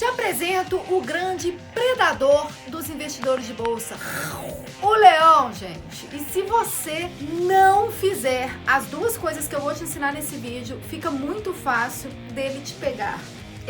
Te 0.00 0.06
apresento 0.06 0.80
o 0.88 1.02
grande 1.02 1.52
predador 1.74 2.50
dos 2.68 2.88
investidores 2.88 3.46
de 3.46 3.52
bolsa, 3.52 3.98
o 4.80 4.94
leão, 4.94 5.52
gente. 5.52 6.08
E 6.10 6.20
se 6.20 6.40
você 6.40 7.10
não 7.42 7.92
fizer 7.92 8.48
as 8.66 8.86
duas 8.86 9.18
coisas 9.18 9.46
que 9.46 9.54
eu 9.54 9.60
vou 9.60 9.74
te 9.74 9.82
ensinar 9.82 10.14
nesse 10.14 10.36
vídeo, 10.36 10.80
fica 10.88 11.10
muito 11.10 11.52
fácil 11.52 12.08
dele 12.32 12.62
te 12.62 12.72
pegar. 12.72 13.20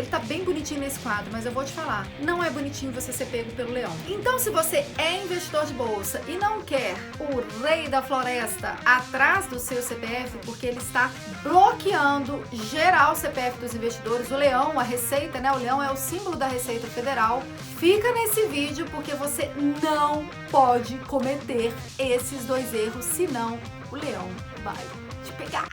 Ele 0.00 0.08
tá 0.08 0.18
bem 0.18 0.42
bonitinho 0.42 0.80
nesse 0.80 0.98
quadro, 1.00 1.30
mas 1.30 1.44
eu 1.44 1.52
vou 1.52 1.62
te 1.62 1.72
falar, 1.72 2.08
não 2.20 2.42
é 2.42 2.48
bonitinho 2.48 2.90
você 2.90 3.12
ser 3.12 3.26
pego 3.26 3.52
pelo 3.52 3.70
leão. 3.70 3.94
Então, 4.08 4.38
se 4.38 4.48
você 4.48 4.86
é 4.96 5.22
investidor 5.22 5.66
de 5.66 5.74
bolsa 5.74 6.22
e 6.26 6.38
não 6.38 6.62
quer 6.62 6.96
o 7.18 7.62
rei 7.62 7.86
da 7.86 8.00
floresta 8.00 8.78
atrás 8.82 9.46
do 9.48 9.58
seu 9.58 9.82
CPF, 9.82 10.38
porque 10.46 10.68
ele 10.68 10.78
está 10.78 11.10
bloqueando 11.42 12.42
geral 12.50 13.12
o 13.12 13.14
CPF 13.14 13.58
dos 13.58 13.74
investidores, 13.74 14.30
o 14.30 14.36
leão, 14.36 14.80
a 14.80 14.82
receita, 14.82 15.38
né? 15.38 15.52
O 15.52 15.58
leão 15.58 15.82
é 15.82 15.92
o 15.92 15.96
símbolo 15.96 16.34
da 16.34 16.46
Receita 16.46 16.86
Federal. 16.86 17.42
Fica 17.78 18.10
nesse 18.12 18.46
vídeo 18.46 18.86
porque 18.90 19.12
você 19.12 19.50
não 19.82 20.24
pode 20.50 20.96
cometer 21.00 21.74
esses 21.98 22.46
dois 22.46 22.72
erros, 22.72 23.04
senão 23.04 23.58
o 23.92 23.96
leão 23.96 24.30
vai 24.64 24.82
te 25.26 25.32
pegar. 25.34 25.68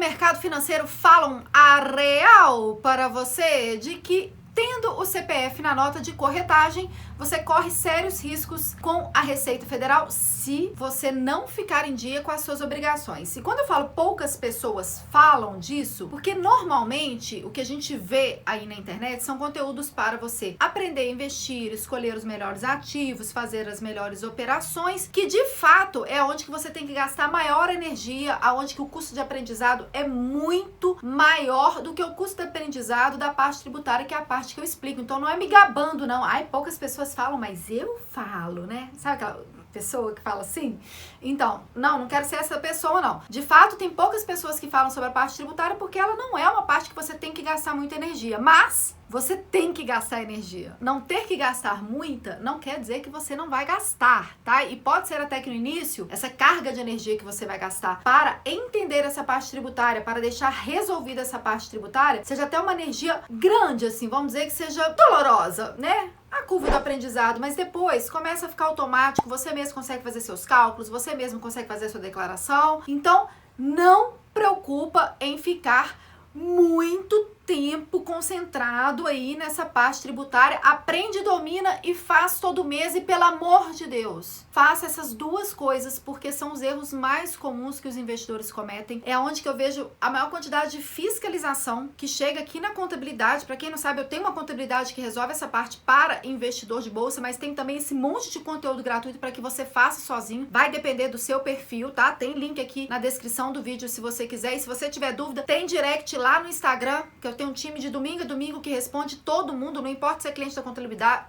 Mercado 0.00 0.40
financeiro 0.40 0.88
falam 0.88 1.44
a 1.52 1.78
real 1.78 2.76
para 2.76 3.06
você 3.06 3.76
de 3.76 3.96
que 3.96 4.32
tendo 4.54 4.98
o 4.98 5.04
CPF 5.04 5.60
na 5.60 5.74
nota 5.74 6.00
de 6.00 6.12
corretagem, 6.12 6.90
você 7.20 7.38
corre 7.38 7.70
sérios 7.70 8.24
riscos 8.24 8.74
com 8.80 9.10
a 9.12 9.20
Receita 9.20 9.66
Federal 9.66 10.10
se 10.10 10.72
você 10.74 11.12
não 11.12 11.46
ficar 11.46 11.86
em 11.86 11.94
dia 11.94 12.22
com 12.22 12.30
as 12.30 12.40
suas 12.40 12.62
obrigações. 12.62 13.36
E 13.36 13.42
quando 13.42 13.58
eu 13.58 13.66
falo 13.66 13.90
poucas 13.90 14.38
pessoas 14.38 15.02
falam 15.12 15.58
disso, 15.58 16.08
porque 16.08 16.34
normalmente 16.34 17.42
o 17.44 17.50
que 17.50 17.60
a 17.60 17.64
gente 17.64 17.94
vê 17.94 18.40
aí 18.46 18.64
na 18.64 18.74
internet 18.74 19.22
são 19.22 19.36
conteúdos 19.36 19.90
para 19.90 20.16
você 20.16 20.56
aprender 20.58 21.02
a 21.02 21.10
investir, 21.10 21.74
escolher 21.74 22.16
os 22.16 22.24
melhores 22.24 22.64
ativos, 22.64 23.30
fazer 23.30 23.68
as 23.68 23.82
melhores 23.82 24.22
operações, 24.22 25.06
que 25.06 25.26
de 25.26 25.44
fato 25.56 26.06
é 26.06 26.24
onde 26.24 26.46
que 26.46 26.50
você 26.50 26.70
tem 26.70 26.86
que 26.86 26.94
gastar 26.94 27.30
maior 27.30 27.68
energia, 27.68 28.38
aonde 28.40 28.74
que 28.74 28.80
o 28.80 28.86
custo 28.86 29.12
de 29.12 29.20
aprendizado 29.20 29.86
é 29.92 30.08
muito 30.08 30.96
maior 31.02 31.82
do 31.82 31.92
que 31.92 32.02
o 32.02 32.14
custo 32.14 32.36
de 32.36 32.48
aprendizado 32.48 33.18
da 33.18 33.28
parte 33.28 33.60
tributária, 33.60 34.06
que 34.06 34.14
é 34.14 34.16
a 34.16 34.22
parte 34.22 34.54
que 34.54 34.60
eu 34.60 34.64
explico. 34.64 35.02
Então 35.02 35.20
não 35.20 35.28
é 35.28 35.36
me 35.36 35.48
gabando 35.48 36.06
não. 36.06 36.24
Ai, 36.24 36.48
poucas 36.50 36.78
pessoas 36.78 37.09
pessoas 37.10 37.14
falam, 37.14 37.38
mas 37.38 37.70
eu 37.70 38.00
falo, 38.08 38.66
né? 38.66 38.90
Sabe 38.96 39.16
aquela 39.16 39.44
pessoa 39.72 40.12
que 40.12 40.20
fala 40.20 40.40
assim? 40.40 40.78
Então, 41.22 41.62
não, 41.74 42.00
não 42.00 42.08
quero 42.08 42.24
ser 42.24 42.36
essa 42.36 42.58
pessoa, 42.58 43.00
não. 43.00 43.22
De 43.28 43.42
fato, 43.42 43.76
tem 43.76 43.90
poucas 43.90 44.24
pessoas 44.24 44.58
que 44.58 44.68
falam 44.68 44.90
sobre 44.90 45.08
a 45.08 45.12
parte 45.12 45.36
tributária 45.36 45.76
porque 45.76 45.98
ela 45.98 46.16
não 46.16 46.36
é 46.36 46.48
uma 46.48 46.62
parte 46.62 46.88
que 46.88 46.94
você 46.94 47.14
tem 47.14 47.32
que 47.32 47.42
gastar 47.42 47.74
muita 47.74 47.94
energia. 47.94 48.38
Mas 48.38 48.96
você 49.08 49.36
tem 49.36 49.72
que 49.72 49.82
gastar 49.82 50.22
energia. 50.22 50.76
Não 50.80 51.00
ter 51.00 51.26
que 51.26 51.34
gastar 51.36 51.82
muita 51.82 52.38
não 52.40 52.60
quer 52.60 52.78
dizer 52.78 53.00
que 53.00 53.10
você 53.10 53.34
não 53.34 53.50
vai 53.50 53.66
gastar, 53.66 54.36
tá? 54.44 54.64
E 54.64 54.76
pode 54.76 55.08
ser 55.08 55.20
até 55.20 55.40
que 55.40 55.50
no 55.50 55.56
início, 55.56 56.06
essa 56.10 56.30
carga 56.30 56.72
de 56.72 56.80
energia 56.80 57.18
que 57.18 57.24
você 57.24 57.44
vai 57.44 57.58
gastar 57.58 58.02
para 58.04 58.40
entender 58.44 59.04
essa 59.04 59.24
parte 59.24 59.50
tributária, 59.50 60.00
para 60.00 60.20
deixar 60.20 60.50
resolvida 60.50 61.22
essa 61.22 61.40
parte 61.40 61.68
tributária, 61.68 62.22
seja 62.24 62.44
até 62.44 62.60
uma 62.60 62.72
energia 62.72 63.20
grande, 63.28 63.86
assim, 63.86 64.08
vamos 64.08 64.32
dizer 64.32 64.44
que 64.44 64.52
seja 64.52 64.88
dolorosa, 64.90 65.74
né? 65.76 66.10
A 66.30 66.42
curva 66.42 66.70
do 66.70 66.76
aprendizado, 66.76 67.40
mas 67.40 67.56
depois 67.56 68.08
começa 68.08 68.46
a 68.46 68.48
ficar 68.48 68.66
automático, 68.66 69.28
você 69.28 69.52
mesmo 69.52 69.74
consegue 69.74 70.02
fazer 70.02 70.20
seus 70.20 70.44
cálculos, 70.46 70.88
você 70.88 71.14
mesmo 71.14 71.40
consegue 71.40 71.66
fazer 71.66 71.88
sua 71.88 72.00
declaração. 72.00 72.82
Então, 72.86 73.28
não 73.58 74.14
preocupa 74.32 75.16
em 75.20 75.36
ficar 75.36 75.98
muito 76.34 77.28
tempo 77.50 78.02
concentrado 78.02 79.08
aí 79.08 79.36
nessa 79.36 79.66
parte 79.66 80.02
tributária. 80.02 80.60
Aprende, 80.62 81.24
domina 81.24 81.80
e 81.82 81.96
faz 81.96 82.38
todo 82.38 82.62
mês 82.62 82.94
e 82.94 83.00
pelo 83.00 83.24
amor 83.24 83.72
de 83.72 83.88
Deus, 83.88 84.44
faça 84.52 84.86
essas 84.86 85.12
duas 85.12 85.52
coisas 85.52 85.98
porque 85.98 86.30
são 86.30 86.52
os 86.52 86.62
erros 86.62 86.92
mais 86.92 87.34
comuns 87.34 87.80
que 87.80 87.88
os 87.88 87.96
investidores 87.96 88.52
cometem. 88.52 89.02
É 89.04 89.18
onde 89.18 89.42
que 89.42 89.48
eu 89.48 89.56
vejo 89.56 89.90
a 90.00 90.08
maior 90.08 90.30
quantidade 90.30 90.76
de 90.76 90.80
fiscalização 90.80 91.90
que 91.96 92.06
chega 92.06 92.38
aqui 92.38 92.60
na 92.60 92.70
contabilidade. 92.70 93.44
Para 93.44 93.56
quem 93.56 93.68
não 93.68 93.76
sabe, 93.76 94.00
eu 94.00 94.08
tenho 94.08 94.22
uma 94.22 94.32
contabilidade 94.32 94.94
que 94.94 95.00
resolve 95.00 95.32
essa 95.32 95.48
parte 95.48 95.78
para 95.78 96.20
investidor 96.22 96.82
de 96.82 96.90
bolsa, 96.90 97.20
mas 97.20 97.36
tem 97.36 97.52
também 97.52 97.78
esse 97.78 97.94
monte 97.94 98.30
de 98.30 98.38
conteúdo 98.38 98.80
gratuito 98.80 99.18
para 99.18 99.32
que 99.32 99.40
você 99.40 99.64
faça 99.64 100.00
sozinho. 100.00 100.46
Vai 100.52 100.70
depender 100.70 101.08
do 101.08 101.18
seu 101.18 101.40
perfil, 101.40 101.90
tá? 101.90 102.12
Tem 102.12 102.32
link 102.32 102.60
aqui 102.60 102.86
na 102.88 103.00
descrição 103.00 103.52
do 103.52 103.60
vídeo 103.60 103.88
se 103.88 104.00
você 104.00 104.28
quiser. 104.28 104.54
E 104.54 104.60
se 104.60 104.68
você 104.68 104.88
tiver 104.88 105.12
dúvida, 105.14 105.42
tem 105.42 105.66
direct 105.66 106.16
lá 106.16 106.38
no 106.38 106.48
Instagram, 106.48 107.02
que 107.20 107.26
eu 107.26 107.39
tem 107.40 107.46
um 107.46 107.54
time 107.54 107.80
de 107.80 107.88
domingo 107.88 108.22
a 108.22 108.26
domingo 108.26 108.60
que 108.60 108.68
responde 108.68 109.16
todo 109.16 109.54
mundo, 109.54 109.80
não 109.80 109.88
importa 109.88 110.20
se 110.20 110.28
é 110.28 110.32
cliente 110.32 110.54
da 110.54 110.60
contabilidade, 110.60 111.28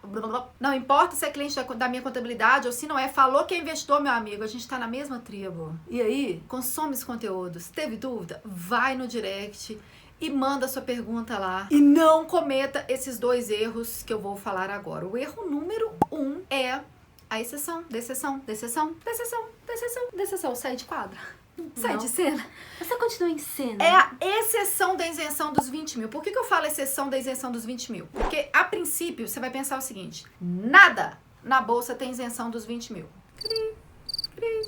não 0.59 0.73
importa 0.73 1.15
se 1.15 1.25
é 1.25 1.31
cliente 1.31 1.55
da, 1.55 1.63
da 1.63 1.87
minha 1.87 2.01
contabilidade 2.01 2.67
ou 2.67 2.73
se 2.73 2.85
não 2.85 2.99
é, 2.99 3.07
falou 3.07 3.45
que 3.45 3.53
é 3.53 3.57
investidor, 3.57 4.01
meu 4.01 4.11
amigo, 4.11 4.43
a 4.43 4.47
gente 4.47 4.67
tá 4.67 4.77
na 4.77 4.89
mesma 4.89 5.19
tribo. 5.19 5.73
E 5.89 6.01
aí, 6.01 6.43
consome 6.49 6.95
os 6.95 7.03
conteúdos. 7.05 7.69
Teve 7.69 7.95
dúvida? 7.95 8.41
Vai 8.43 8.93
no 8.93 9.07
direct 9.07 9.79
e 10.19 10.29
manda 10.29 10.67
sua 10.67 10.81
pergunta 10.81 11.39
lá. 11.39 11.69
E 11.71 11.79
não 11.79 12.25
cometa 12.25 12.83
esses 12.89 13.17
dois 13.17 13.49
erros 13.49 14.03
que 14.03 14.11
eu 14.11 14.19
vou 14.19 14.35
falar 14.35 14.69
agora. 14.69 15.07
O 15.07 15.15
erro 15.15 15.49
número 15.49 15.93
um 16.11 16.41
é 16.49 16.81
a 17.29 17.39
exceção, 17.39 17.85
exceção, 17.89 18.41
exceção, 18.45 18.93
exceção, 19.05 19.45
exceção, 19.65 20.03
exceção, 20.13 20.55
sai 20.55 20.75
de 20.75 20.83
quadra. 20.83 21.17
Sai 21.75 21.97
de 21.97 22.07
cena? 22.07 22.45
Você 22.79 22.95
continua 22.97 23.29
em 23.29 23.37
cena. 23.37 23.83
É 23.83 23.91
a 23.91 24.11
exceção 24.19 24.95
da 24.95 25.07
isenção 25.07 25.53
dos 25.53 25.69
20 25.69 25.99
mil. 25.99 26.09
Por 26.09 26.21
que, 26.21 26.31
que 26.31 26.37
eu 26.37 26.43
falo 26.43 26.65
exceção 26.65 27.09
da 27.09 27.17
isenção 27.17 27.51
dos 27.51 27.65
20 27.65 27.91
mil? 27.91 28.07
Porque, 28.07 28.49
a 28.53 28.63
princípio, 28.63 29.27
você 29.27 29.39
vai 29.39 29.49
pensar 29.49 29.77
o 29.77 29.81
seguinte: 29.81 30.25
nada 30.39 31.19
na 31.43 31.61
bolsa 31.61 31.95
tem 31.95 32.11
isenção 32.11 32.49
dos 32.49 32.65
20 32.65 32.93
mil. 32.93 33.09
Cri, 33.37 33.75
cri, 34.35 34.61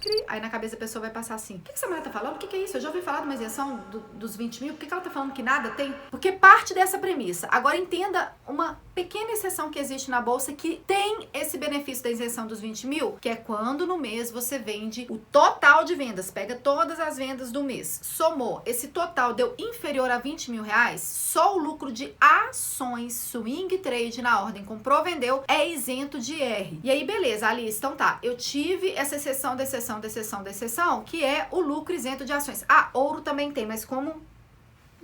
cri. 0.00 0.24
Aí 0.26 0.40
na 0.40 0.50
cabeça 0.50 0.76
a 0.76 0.78
pessoa 0.78 1.02
vai 1.02 1.10
passar 1.10 1.34
assim: 1.34 1.56
o 1.56 1.58
que, 1.60 1.72
que 1.72 1.78
essa 1.78 1.86
mulher 1.86 2.02
tá 2.02 2.10
falando? 2.10 2.36
O 2.36 2.38
que, 2.38 2.46
que 2.46 2.56
é 2.56 2.64
isso? 2.64 2.76
Eu 2.76 2.80
já 2.80 2.88
ouvi 2.88 3.02
falar 3.02 3.20
de 3.20 3.24
uma 3.26 3.34
isenção 3.34 3.76
do, 3.90 4.00
dos 4.00 4.36
20 4.36 4.62
mil. 4.62 4.72
Por 4.74 4.80
que, 4.80 4.86
que 4.86 4.92
ela 4.92 5.02
tá 5.02 5.10
falando 5.10 5.32
que 5.32 5.42
nada 5.42 5.70
tem? 5.70 5.94
Porque 6.10 6.32
parte 6.32 6.74
dessa 6.74 6.98
premissa. 6.98 7.48
Agora 7.50 7.76
entenda 7.76 8.34
uma 8.46 8.80
pequena 8.98 9.30
exceção 9.30 9.70
que 9.70 9.78
existe 9.78 10.10
na 10.10 10.20
bolsa 10.20 10.52
que 10.52 10.82
tem 10.84 11.28
esse 11.32 11.56
benefício 11.56 12.02
da 12.02 12.10
isenção 12.10 12.48
dos 12.48 12.58
20 12.58 12.88
mil, 12.88 13.12
que 13.20 13.28
é 13.28 13.36
quando 13.36 13.86
no 13.86 13.96
mês 13.96 14.28
você 14.28 14.58
vende 14.58 15.06
o 15.08 15.18
total 15.18 15.84
de 15.84 15.94
vendas, 15.94 16.32
pega 16.32 16.56
todas 16.56 16.98
as 16.98 17.16
vendas 17.16 17.52
do 17.52 17.62
mês, 17.62 18.00
somou, 18.02 18.60
esse 18.66 18.88
total 18.88 19.34
deu 19.34 19.54
inferior 19.56 20.10
a 20.10 20.18
20 20.18 20.50
mil 20.50 20.64
reais, 20.64 21.00
só 21.00 21.54
o 21.54 21.60
lucro 21.60 21.92
de 21.92 22.12
ações 22.20 23.12
swing 23.12 23.78
trade 23.78 24.20
na 24.20 24.42
ordem 24.42 24.64
comprou, 24.64 25.04
vendeu, 25.04 25.44
é 25.46 25.68
isento 25.68 26.18
de 26.18 26.42
R. 26.42 26.80
E 26.82 26.90
aí, 26.90 27.04
beleza, 27.04 27.46
Alice, 27.46 27.78
então 27.78 27.94
tá, 27.94 28.18
eu 28.20 28.36
tive 28.36 28.90
essa 28.94 29.14
exceção 29.14 29.54
da 29.54 29.62
exceção 29.62 30.00
da 30.00 30.08
exceção 30.08 30.42
da 30.42 30.50
exceção, 30.50 31.04
que 31.04 31.24
é 31.24 31.46
o 31.52 31.60
lucro 31.60 31.94
isento 31.94 32.24
de 32.24 32.32
ações. 32.32 32.64
Ah, 32.68 32.90
ouro 32.92 33.20
também 33.20 33.52
tem, 33.52 33.64
mas 33.64 33.84
como 33.84 34.20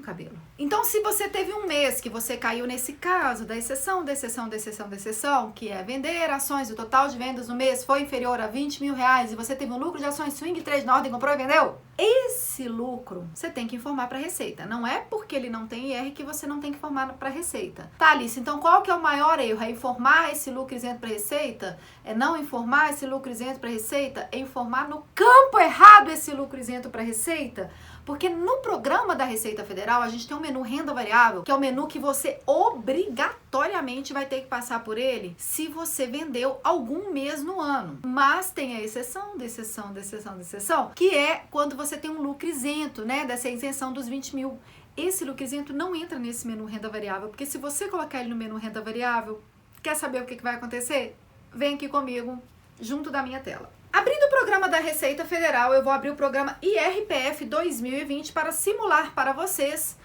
cabelo. 0.05 0.37
Então, 0.59 0.85
se 0.85 1.01
você 1.01 1.29
teve 1.29 1.53
um 1.53 1.67
mês 1.67 2.01
que 2.01 2.09
você 2.09 2.37
caiu 2.37 2.67
nesse 2.67 2.93
caso 2.93 3.45
da 3.45 3.57
exceção, 3.57 4.05
da 4.05 4.13
exceção, 4.13 4.49
da 4.49 4.57
exceção, 4.57 4.89
da 4.89 4.97
exceção, 4.97 5.51
que 5.53 5.69
é 5.69 5.83
vender 5.83 6.31
ações, 6.31 6.71
o 6.71 6.77
total 6.77 7.09
de 7.09 7.19
vendas 7.19 7.49
no 7.49 7.55
mês 7.55 7.85
foi 7.85 8.03
inferior 8.03 8.41
a 8.41 8.47
20 8.47 8.81
mil 8.81 8.95
reais 8.95 9.33
e 9.33 9.37
você 9.37 9.57
teve 9.57 9.73
um 9.73 9.79
lucro 9.79 9.99
de 9.99 10.05
ações 10.05 10.35
swing 10.35 10.61
trade 10.63 10.85
na 10.85 10.95
ordem, 10.95 11.11
comprou 11.11 11.33
e 11.33 11.37
vendeu, 11.37 11.79
esse 11.97 12.69
lucro 12.69 13.29
você 13.33 13.49
tem 13.49 13.69
que 13.69 13.77
informar 13.77 14.09
para 14.09 14.19
a 14.19 14.21
Receita. 14.21 14.67
Não 14.67 14.87
é 14.87 15.01
porque 15.01 15.35
ele 15.35 15.49
não 15.49 15.67
tem 15.67 15.93
IR 15.93 16.13
que 16.13 16.25
você 16.25 16.47
não 16.47 16.61
tem 16.61 16.73
que 16.73 16.77
informar 16.77 17.13
para 17.15 17.29
a 17.29 17.33
Receita. 17.33 17.91
Tá, 17.97 18.11
Alice, 18.11 18.39
então 18.39 18.59
qual 18.59 18.83
que 18.83 18.91
é 18.91 18.95
o 18.95 19.03
maior 19.03 19.39
erro? 19.39 19.63
É 19.63 19.71
informar 19.71 20.33
esse 20.33 20.51
lucro 20.51 20.75
isento 20.75 20.99
para 20.99 21.09
a 21.09 21.13
Receita? 21.13 21.79
É 22.05 22.13
não 22.13 22.37
informar 22.37 22.91
esse 22.91 23.07
lucro 23.07 23.31
isento 23.31 23.61
para 23.61 23.71
a 23.71 23.73
Receita? 23.73 24.29
É 24.33 24.39
informar 24.39 24.89
no 24.89 25.05
campo 25.15 25.59
errado 25.59 26.11
esse 26.11 26.33
lucro 26.33 26.59
isento 26.59 26.91
para 26.91 27.03
a 27.03 27.05
Receita? 27.05 27.71
Porque 28.05 28.29
no 28.29 28.59
programa 28.59 29.17
da 29.17 29.25
Receita 29.25 29.65
Federal, 29.65 30.03
a 30.03 30.09
gente 30.09 30.29
tem 30.29 30.37
um 30.37 30.41
menu 30.41 30.61
renda 30.61 30.93
variável, 30.93 31.43
que 31.43 31.51
é 31.51 31.55
o 31.55 31.61
menu 31.61 31.87
que 31.87 31.99
você 31.99 32.39
obrigatoriamente 32.47 34.12
vai 34.12 34.27
ter 34.27 34.43
que 34.43 34.47
passar 34.47 34.85
por 34.85 34.99
ele 34.99 35.35
se 35.39 35.69
você 35.69 36.06
vendeu 36.06 36.61
algum 36.62 37.11
mês 37.12 37.43
no 37.43 37.61
ano. 37.61 38.01
Mas 38.05 38.51
tem 38.51 38.77
a 38.77 38.83
exceção, 38.83 39.35
exceção, 39.41 39.97
exceção, 39.97 40.41
exceção, 40.41 40.91
que 40.95 41.15
é 41.15 41.45
quando 41.51 41.77
você 41.77 41.97
tem 41.97 42.11
um 42.11 42.21
lucro 42.21 42.47
isento, 42.47 43.05
né? 43.05 43.25
Dessa 43.25 43.49
isenção 43.49 43.93
dos 43.93 44.07
20 44.09 44.37
mil. 44.37 44.59
Esse 44.97 45.25
lucro 45.25 45.43
isento 45.43 45.73
não 45.73 45.95
entra 45.95 46.19
nesse 46.19 46.47
menu 46.47 46.67
renda 46.67 46.89
variável, 46.89 47.29
porque 47.29 47.47
se 47.47 47.59
você 47.59 47.89
colocar 47.89 48.21
ele 48.21 48.29
no 48.29 48.37
menu 48.37 48.57
renda 48.57 48.81
variável, 48.81 49.43
quer 49.83 49.97
saber 49.97 50.23
o 50.23 50.27
que 50.27 50.41
vai 50.41 50.55
acontecer? 50.55 51.17
Vem 51.53 51.75
aqui 51.75 51.89
comigo, 51.89 52.41
junto 52.81 53.11
da 53.11 53.23
minha 53.23 53.41
tela. 53.41 53.71
Abrindo 53.94 54.25
o 54.25 54.29
programa 54.29 54.69
da 54.69 54.79
Receita 54.81 55.25
Federal, 55.25 55.73
eu 55.73 55.81
vou 55.81 55.93
abrir 55.93 56.11
o 56.11 56.17
programa 56.17 56.58
IRPF 56.61 57.44
2020 57.44 58.32
para 58.32 58.50
simular 58.50 59.14
para 59.14 59.32
vocês 59.32 59.96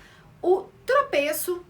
o 0.44 0.66
tropeço 0.86 1.66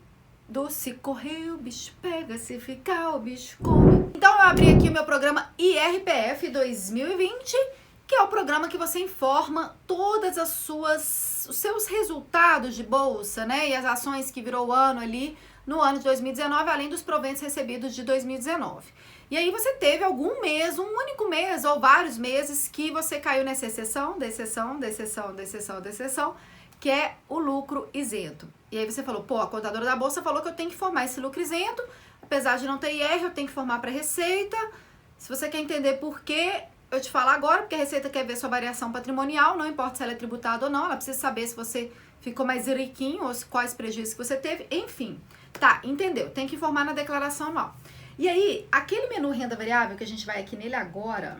do 0.46 0.70
se 0.70 0.96
correr 0.96 1.50
o 1.50 1.58
bicho 1.58 1.94
pega, 2.02 2.38
se 2.38 2.60
ficar 2.60 3.16
o 3.16 3.20
bicho 3.20 3.58
come. 3.64 4.12
Então 4.14 4.34
eu 4.34 4.42
abri 4.42 4.70
aqui 4.70 4.90
o 4.90 4.92
meu 4.92 5.06
programa 5.06 5.50
IRPF 5.58 6.50
2020, 6.50 7.56
que 8.06 8.16
é 8.16 8.22
o 8.22 8.28
programa 8.28 8.68
que 8.68 8.78
você 8.78 9.00
informa 9.00 9.78
todas 9.88 10.38
as 10.38 10.50
suas 10.50 11.48
os 11.50 11.56
seus 11.56 11.88
resultados 11.88 12.76
de 12.76 12.84
bolsa, 12.84 13.46
né? 13.46 13.70
E 13.70 13.74
as 13.74 13.86
ações 13.86 14.30
que 14.30 14.42
virou 14.42 14.68
o 14.68 14.74
ano 14.74 15.00
ali 15.00 15.38
no 15.66 15.80
ano 15.80 16.00
de 16.00 16.04
2019, 16.04 16.70
além 16.70 16.90
dos 16.90 17.02
proventos 17.02 17.42
recebidos 17.42 17.96
de 17.96 18.04
2019. 18.04 18.92
E 19.32 19.38
aí 19.38 19.52
você 19.52 19.74
teve 19.74 20.04
algum 20.04 20.42
mês, 20.42 20.80
um 20.80 20.88
único 20.88 21.30
mês 21.30 21.64
ou 21.64 21.80
vários 21.80 22.18
meses 22.18 22.68
que 22.68 22.90
você 22.90 23.20
caiu 23.20 23.44
nessa 23.44 23.68
exceção, 23.68 24.18
exceção, 24.22 24.84
exceção, 24.84 25.40
exceção, 25.40 25.86
exceção, 25.86 26.36
que 26.80 26.90
é 26.90 27.16
o 27.28 27.38
lucro 27.38 27.88
isento. 27.94 28.48
E 28.72 28.78
aí 28.78 28.86
você 28.90 29.04
falou, 29.04 29.24
pô, 29.24 29.40
a 29.40 29.48
contadora 29.48 29.86
da 29.86 29.96
bolsa 29.96 30.24
falou 30.24 30.42
que 30.42 30.48
eu 30.48 30.56
tenho 30.56 30.70
que 30.70 30.76
formar 30.76 31.06
esse 31.06 31.20
lucro 31.20 31.40
isento, 31.40 31.84
apesar 32.22 32.58
de 32.58 32.66
não 32.66 32.80
ter 32.80 32.92
IR, 32.94 33.24
eu 33.24 33.32
tenho 33.32 33.48
que 33.48 33.54
formar 33.54 33.80
para 33.80 33.92
receita. 33.92 34.58
Se 35.18 35.30
você 35.30 35.48
quer 35.48 35.60
entender 35.60 35.94
por 35.96 36.22
quê, 36.22 36.64
eu 36.92 37.00
te 37.00 37.12
falo 37.12 37.30
agora, 37.30 37.62
porque 37.62 37.76
a 37.76 37.78
Receita 37.78 38.10
quer 38.10 38.26
ver 38.26 38.36
sua 38.36 38.50
variação 38.50 38.92
patrimonial, 38.92 39.56
não 39.56 39.68
importa 39.68 39.98
se 39.98 40.04
ela 40.04 40.14
é 40.14 40.16
tributada 40.16 40.66
ou 40.66 40.72
não, 40.72 40.86
ela 40.86 40.96
precisa 40.96 41.20
saber 41.20 41.46
se 41.46 41.56
você 41.56 41.92
ficou 42.20 42.46
mais 42.46 42.68
riquinho 42.68 43.24
ou 43.24 43.32
quais 43.50 43.74
prejuízos 43.74 44.16
que 44.16 44.24
você 44.24 44.36
teve, 44.36 44.66
enfim. 44.72 45.20
Tá, 45.54 45.82
entendeu? 45.84 46.30
Tem 46.32 46.48
que 46.48 46.56
informar 46.56 46.86
na 46.86 46.94
declaração 46.94 47.50
anual. 47.50 47.76
E 48.20 48.28
aí, 48.28 48.68
aquele 48.70 49.08
menu 49.08 49.32
renda 49.32 49.56
variável, 49.56 49.96
que 49.96 50.04
a 50.04 50.08
gente 50.08 50.26
vai 50.26 50.42
aqui 50.42 50.58
nele 50.58 50.76
agora, 50.76 51.40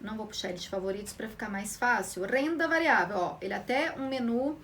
não 0.00 0.16
vou 0.16 0.26
puxar 0.26 0.48
ele 0.48 0.58
de 0.58 0.68
favoritos 0.68 1.12
para 1.12 1.28
ficar 1.28 1.48
mais 1.48 1.76
fácil. 1.76 2.24
Renda 2.24 2.66
variável, 2.66 3.16
ó, 3.16 3.36
ele 3.40 3.54
até 3.54 3.94
um 3.96 4.08
menu, 4.08 4.58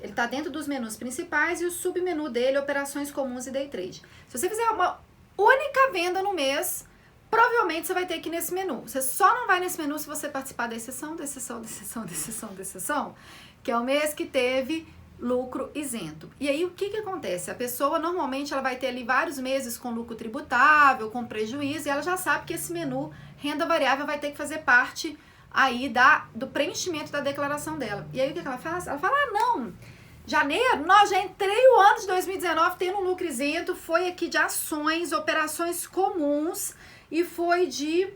ele 0.00 0.14
tá 0.14 0.24
dentro 0.24 0.50
dos 0.50 0.66
menus 0.66 0.96
principais 0.96 1.60
e 1.60 1.66
o 1.66 1.70
submenu 1.70 2.30
dele, 2.30 2.56
operações 2.56 3.12
comuns 3.12 3.46
e 3.46 3.50
day 3.50 3.68
trade. 3.68 4.00
Se 4.26 4.38
você 4.38 4.48
fizer 4.48 4.66
uma 4.70 4.98
única 5.36 5.92
venda 5.92 6.22
no 6.22 6.32
mês, 6.32 6.86
provavelmente 7.30 7.86
você 7.86 7.92
vai 7.92 8.06
ter 8.06 8.26
ir 8.26 8.30
nesse 8.30 8.54
menu. 8.54 8.80
Você 8.80 9.02
só 9.02 9.34
não 9.34 9.46
vai 9.46 9.60
nesse 9.60 9.78
menu 9.78 9.98
se 9.98 10.06
você 10.06 10.26
participar 10.26 10.68
da 10.68 10.74
exceção, 10.74 11.14
da 11.14 11.24
exceção, 11.24 11.60
da 11.60 11.66
exceção, 11.66 12.06
da 12.06 12.12
exceção, 12.12 12.54
da 12.54 12.62
exceção, 12.62 13.14
que 13.62 13.70
é 13.70 13.76
o 13.76 13.84
mês 13.84 14.14
que 14.14 14.24
teve 14.24 14.88
lucro 15.18 15.70
isento. 15.74 16.30
E 16.38 16.48
aí 16.48 16.64
o 16.64 16.70
que 16.70 16.90
que 16.90 16.98
acontece? 16.98 17.50
A 17.50 17.54
pessoa 17.54 17.98
normalmente 17.98 18.52
ela 18.52 18.62
vai 18.62 18.76
ter 18.76 18.88
ali 18.88 19.02
vários 19.02 19.38
meses 19.38 19.78
com 19.78 19.90
lucro 19.90 20.14
tributável, 20.14 21.10
com 21.10 21.24
prejuízo, 21.24 21.88
e 21.88 21.90
ela 21.90 22.02
já 22.02 22.16
sabe 22.16 22.44
que 22.46 22.54
esse 22.54 22.72
menu 22.72 23.12
renda 23.38 23.66
variável 23.66 24.06
vai 24.06 24.18
ter 24.18 24.30
que 24.30 24.36
fazer 24.36 24.58
parte 24.58 25.18
aí 25.50 25.88
da 25.88 26.26
do 26.34 26.46
preenchimento 26.46 27.10
da 27.10 27.20
declaração 27.20 27.78
dela. 27.78 28.06
E 28.12 28.20
aí 28.20 28.30
o 28.30 28.34
que, 28.34 28.42
que 28.42 28.46
ela 28.46 28.58
faz? 28.58 28.86
Ela 28.86 28.98
fala: 28.98 29.16
"Ah, 29.16 29.30
não, 29.32 29.72
Janeiro, 30.26 30.84
nós 30.84 31.08
já 31.08 31.20
entrei 31.20 31.68
o 31.68 31.80
ano 31.80 32.00
de 32.00 32.06
2019 32.08 32.76
tendo 32.76 32.98
um 32.98 33.04
lucro 33.04 33.24
isento, 33.24 33.76
foi 33.76 34.08
aqui 34.08 34.28
de 34.28 34.36
ações, 34.36 35.12
operações 35.12 35.86
comuns 35.86 36.74
e 37.10 37.22
foi 37.22 37.66
de 37.68 38.12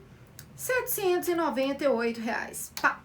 798 0.57 2.21
reais. 2.21 2.73
Pá, 2.83 3.01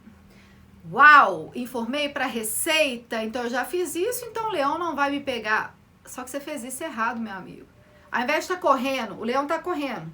Uau, 0.91 1.51
informei 1.55 2.09
para 2.09 2.25
Receita, 2.25 3.23
então 3.23 3.43
eu 3.43 3.49
já 3.49 3.65
fiz 3.65 3.95
isso, 3.95 4.25
então 4.25 4.47
o 4.47 4.51
leão 4.51 4.77
não 4.77 4.95
vai 4.95 5.09
me 5.09 5.19
pegar. 5.19 5.75
Só 6.05 6.23
que 6.23 6.29
você 6.29 6.39
fez 6.39 6.63
isso 6.63 6.83
errado, 6.83 7.19
meu 7.19 7.33
amigo. 7.33 7.65
Ao 8.11 8.21
invés 8.21 8.39
de 8.39 8.53
estar 8.53 8.55
tá 8.55 8.61
correndo, 8.61 9.19
o 9.19 9.23
leão 9.23 9.43
está 9.43 9.59
correndo. 9.59 10.11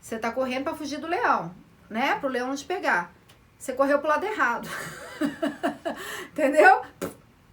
Você 0.00 0.16
está 0.16 0.30
correndo 0.30 0.64
para 0.64 0.74
fugir 0.74 0.98
do 0.98 1.06
leão, 1.06 1.54
né? 1.88 2.16
Para 2.16 2.28
o 2.28 2.30
leão 2.30 2.48
não 2.48 2.56
te 2.56 2.64
pegar. 2.64 3.12
Você 3.58 3.72
correu 3.72 4.00
pro 4.00 4.08
lado 4.08 4.26
errado. 4.26 4.68
Entendeu? 6.30 6.82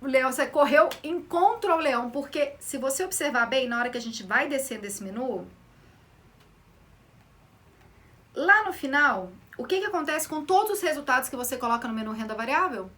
O 0.01 0.07
leão, 0.07 0.31
você 0.31 0.47
correu 0.47 0.89
em 1.03 1.21
contra 1.21 1.75
o 1.75 1.79
leão, 1.79 2.09
porque 2.09 2.55
se 2.59 2.77
você 2.77 3.03
observar 3.03 3.45
bem, 3.45 3.67
na 3.67 3.77
hora 3.77 3.89
que 3.89 3.97
a 3.97 4.01
gente 4.01 4.23
vai 4.23 4.47
descendo 4.47 4.85
esse 4.85 5.03
menu, 5.03 5.45
lá 8.33 8.63
no 8.63 8.73
final, 8.73 9.29
o 9.59 9.65
que, 9.65 9.81
que 9.81 9.87
acontece 9.87 10.25
com 10.25 10.45
todos 10.45 10.77
os 10.77 10.81
resultados 10.81 11.27
que 11.27 11.35
você 11.35 11.57
coloca 11.57 11.85
no 11.85 11.93
menu 11.93 12.13
renda 12.13 12.33
variável? 12.33 12.89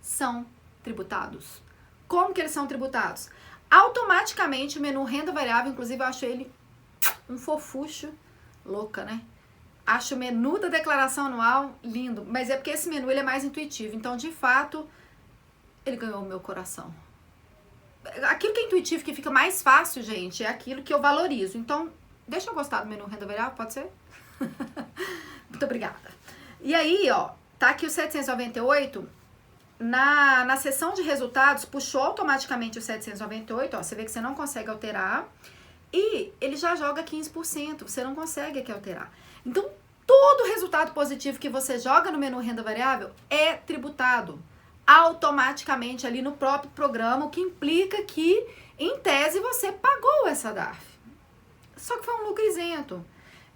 São 0.00 0.46
tributados. 0.80 1.60
Como 2.06 2.32
que 2.32 2.40
eles 2.40 2.52
são 2.52 2.68
tributados? 2.68 3.28
Automaticamente 3.68 4.78
o 4.78 4.80
menu 4.80 5.02
renda 5.02 5.32
variável, 5.32 5.72
inclusive 5.72 6.00
eu 6.00 6.06
acho 6.06 6.24
ele 6.24 6.48
um 7.28 7.36
fofucho, 7.36 8.14
louca, 8.64 9.04
né? 9.04 9.20
Acho 9.84 10.14
o 10.14 10.18
menu 10.18 10.60
da 10.60 10.68
declaração 10.68 11.26
anual 11.26 11.76
lindo, 11.82 12.24
mas 12.24 12.50
é 12.50 12.56
porque 12.56 12.70
esse 12.70 12.88
menu 12.88 13.10
ele 13.10 13.18
é 13.18 13.24
mais 13.24 13.42
intuitivo. 13.42 13.96
Então, 13.96 14.16
de 14.16 14.30
fato, 14.30 14.88
ele 15.84 15.96
ganhou 15.96 16.22
o 16.22 16.24
meu 16.24 16.38
coração. 16.38 16.94
Aquilo 18.30 18.52
que 18.52 18.60
é 18.60 18.66
intuitivo, 18.66 19.02
que 19.02 19.12
fica 19.12 19.28
mais 19.30 19.60
fácil, 19.60 20.04
gente, 20.04 20.44
é 20.44 20.48
aquilo 20.48 20.84
que 20.84 20.94
eu 20.94 21.02
valorizo. 21.02 21.58
Então, 21.58 21.92
deixa 22.28 22.48
eu 22.48 22.54
gostar 22.54 22.82
do 22.82 22.88
menu 22.88 23.06
renda 23.06 23.26
variável, 23.26 23.56
pode 23.56 23.72
ser? 23.72 23.90
Muito 25.56 25.64
obrigada. 25.64 26.10
E 26.60 26.74
aí, 26.74 27.10
ó, 27.10 27.30
tá 27.58 27.70
aqui 27.70 27.86
o 27.86 27.90
798. 27.90 29.08
Na, 29.78 30.44
na 30.44 30.56
seção 30.58 30.92
de 30.92 31.00
resultados, 31.00 31.64
puxou 31.64 32.02
automaticamente 32.02 32.78
o 32.78 32.82
798, 32.82 33.74
ó, 33.74 33.82
você 33.82 33.94
vê 33.94 34.04
que 34.04 34.10
você 34.10 34.20
não 34.20 34.34
consegue 34.34 34.68
alterar. 34.68 35.26
E 35.90 36.30
ele 36.42 36.56
já 36.56 36.76
joga 36.76 37.02
15%, 37.02 37.88
você 37.88 38.04
não 38.04 38.14
consegue 38.14 38.58
aqui 38.58 38.70
alterar. 38.70 39.10
Então, 39.46 39.66
todo 40.06 40.48
resultado 40.48 40.92
positivo 40.92 41.38
que 41.38 41.48
você 41.48 41.78
joga 41.78 42.10
no 42.10 42.18
menu 42.18 42.38
renda 42.38 42.62
variável 42.62 43.10
é 43.30 43.54
tributado 43.54 44.38
automaticamente 44.86 46.06
ali 46.06 46.20
no 46.20 46.32
próprio 46.32 46.70
programa, 46.72 47.24
o 47.24 47.30
que 47.30 47.40
implica 47.40 48.02
que, 48.02 48.46
em 48.78 48.98
tese, 48.98 49.40
você 49.40 49.72
pagou 49.72 50.28
essa 50.28 50.52
DARF. 50.52 50.84
Só 51.78 51.96
que 51.96 52.04
foi 52.04 52.14
um 52.14 52.28
lucro 52.28 52.44
isento. 52.44 53.02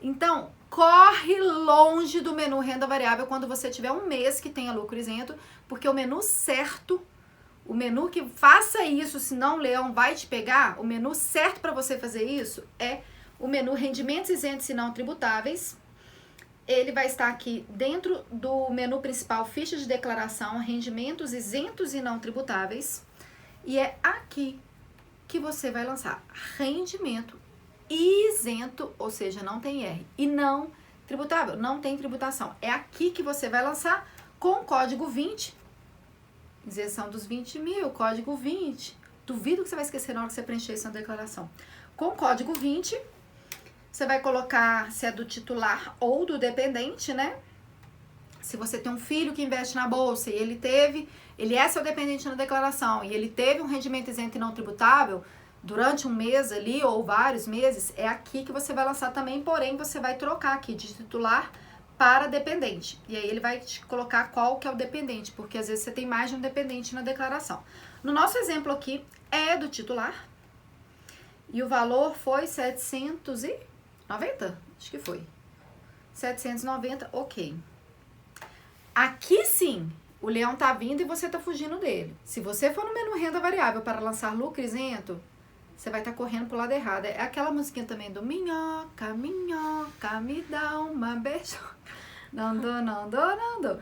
Então, 0.03 0.51
corre 0.71 1.41
longe 1.41 2.21
do 2.21 2.33
menu 2.33 2.61
renda 2.61 2.87
variável 2.87 3.27
quando 3.27 3.49
você 3.49 3.69
tiver 3.69 3.91
um 3.91 4.07
mês 4.07 4.41
que 4.41 4.49
tenha 4.49 4.73
lucro 4.73 4.97
isento, 4.97 5.35
porque 5.69 5.89
o 5.89 5.93
menu 5.93 6.23
certo, 6.23 7.03
o 7.67 7.75
menu 7.75 8.09
que 8.09 8.25
faça 8.37 8.85
isso, 8.85 9.19
senão 9.19 9.57
o 9.57 9.61
leão 9.61 9.93
vai 9.93 10.15
te 10.15 10.29
pegar, 10.29 10.81
o 10.81 10.85
menu 10.85 11.13
certo 11.13 11.61
para 11.61 11.73
você 11.73 11.99
fazer 11.99 12.23
isso 12.23 12.63
é 12.79 13.01
o 13.39 13.49
menu 13.49 13.75
rendimentos 13.75 14.31
isentos 14.31 14.69
e 14.69 14.75
não 14.75 14.93
tributáveis. 14.93 15.77
Ele 16.69 16.93
vai 16.93 17.07
estar 17.07 17.29
aqui 17.29 17.65
dentro 17.69 18.25
do 18.31 18.71
menu 18.71 19.01
principal, 19.01 19.45
ficha 19.45 19.77
de 19.77 19.87
declaração, 19.87 20.59
rendimentos 20.59 21.33
isentos 21.33 21.95
e 21.95 22.01
não 22.01 22.21
tributáveis. 22.21 23.05
E 23.65 23.77
é 23.77 23.99
aqui 24.03 24.61
que 25.27 25.41
você 25.41 25.71
vai 25.73 25.85
lançar 25.85 26.23
rendimento 26.59 27.40
isento, 27.91 28.93
ou 28.99 29.11
seja, 29.11 29.43
não 29.43 29.61
tem 29.61 29.85
R. 29.85 30.07
E 30.17 30.27
não 30.27 30.71
tributável, 31.07 31.57
não 31.57 31.81
tem 31.81 31.97
tributação. 31.97 32.55
É 32.63 32.71
aqui 32.71 33.11
que 33.11 33.23
você 33.23 33.49
vai 33.49 33.65
lançar 33.65 34.09
com 34.39 34.61
o 34.61 34.65
código 34.65 35.09
20. 35.09 35.55
Isenção 36.67 37.11
dos 37.11 37.27
20 37.27 37.59
mil, 37.59 37.91
código 37.91 38.37
20. 38.37 38.97
Duvido 39.27 39.63
que 39.65 39.69
você 39.69 39.75
vai 39.75 39.85
esquecer 39.85 40.13
na 40.13 40.21
hora 40.21 40.29
que 40.29 40.35
você 40.35 40.43
preencher 40.43 40.75
isso 40.75 40.85
na 40.85 40.91
declaração. 40.91 41.51
Com 41.97 42.09
o 42.09 42.13
código 42.13 42.55
20, 42.55 42.97
você 43.91 44.07
vai 44.07 44.21
colocar 44.21 44.93
se 44.93 45.05
é 45.05 45.13
do 45.13 45.25
titular 45.25 45.97
ou 45.99 46.25
do 46.25 46.39
dependente, 46.39 47.13
né? 47.13 47.37
Se 48.41 48.57
você 48.57 48.79
tem 48.79 48.93
um 48.93 48.99
filho 48.99 49.33
que 49.33 49.43
investe 49.43 49.75
na 49.75 49.87
bolsa 49.87 50.31
e 50.31 50.35
ele 50.35 50.57
teve, 50.57 51.09
ele 51.37 51.55
é 51.55 51.69
seu 51.69 51.83
dependente 51.83 52.29
na 52.29 52.35
declaração 52.35 53.05
e 53.05 53.13
ele 53.13 53.29
teve 53.29 53.61
um 53.61 53.67
rendimento 53.67 54.09
isento 54.09 54.37
e 54.37 54.41
não 54.41 54.53
tributável, 54.53 55.25
durante 55.63 56.07
um 56.07 56.11
mês 56.11 56.53
ali 56.53 56.83
ou 56.83 57.05
vários 57.05 57.47
meses, 57.47 57.93
é 57.97 58.09
aqui 58.09 58.45
que 58.45 58.53
você 58.53 58.73
vai 58.73 58.85
lançar 58.85 59.13
também, 59.13 59.43
porém 59.43 59.77
você 59.77 60.01
vai 60.01 60.17
trocar 60.17 60.55
aqui 60.55 60.75
de 60.75 60.95
titular 60.95 61.51
para 61.99 62.27
dependente. 62.27 62.99
E 63.07 63.17
aí 63.17 63.29
ele 63.29 63.41
vai 63.41 63.61
te 63.61 63.85
colocar 63.85 64.31
qual 64.31 64.59
que 64.59 64.67
é 64.67 64.71
o 64.71 64.75
dependente, 64.75 65.33
porque 65.33 65.59
às 65.59 65.69
vezes 65.69 65.85
você 65.85 65.91
tem 65.91 66.07
mais 66.07 66.31
de 66.31 66.37
um 66.37 66.41
dependente 66.41 66.95
na 66.95 67.03
declaração. 67.03 67.63
No 68.03 68.13
nosso 68.13 68.39
exemplo 68.39 68.73
aqui 68.73 69.05
é 69.31 69.57
do 69.57 69.69
titular. 69.69 70.27
E 71.53 71.63
o 71.63 71.69
valor 71.69 72.15
foi 72.15 72.47
790, 72.47 74.59
acho 74.79 74.91
que 74.91 74.99
foi. 74.99 75.23
790, 76.15 77.11
OK. 77.13 77.55
Aqui 78.95 79.45
sim, 79.45 79.91
o 80.23 80.29
leão 80.29 80.57
tá 80.57 80.73
vindo 80.73 81.01
e 81.01 81.05
você 81.05 81.29
tá 81.29 81.39
fugindo 81.39 81.79
dele. 81.79 82.17
Se 82.25 82.41
você 82.41 82.73
for 82.73 82.85
no 82.85 82.95
menu 82.95 83.19
renda 83.19 83.41
variável 83.41 83.83
para 83.83 84.01
lançar 84.01 84.35
lucro 84.35 84.63
isento, 84.63 85.21
você 85.81 85.89
vai 85.89 86.03
estar 86.03 86.11
tá 86.11 86.17
correndo 86.19 86.47
pro 86.47 86.59
lado 86.59 86.73
errado. 86.73 87.07
É 87.07 87.23
aquela 87.23 87.51
musiquinha 87.51 87.87
também 87.87 88.13
do 88.13 88.23
minhoca, 88.23 89.15
minhoca, 89.15 90.21
me 90.21 90.43
dá 90.43 90.79
uma 90.79 91.17
beijo. 91.17 91.57
Não 92.31 92.57
dou, 92.57 92.81
não 92.81 93.11
dou, 93.11 93.37
não 93.37 93.61
dou. 93.61 93.79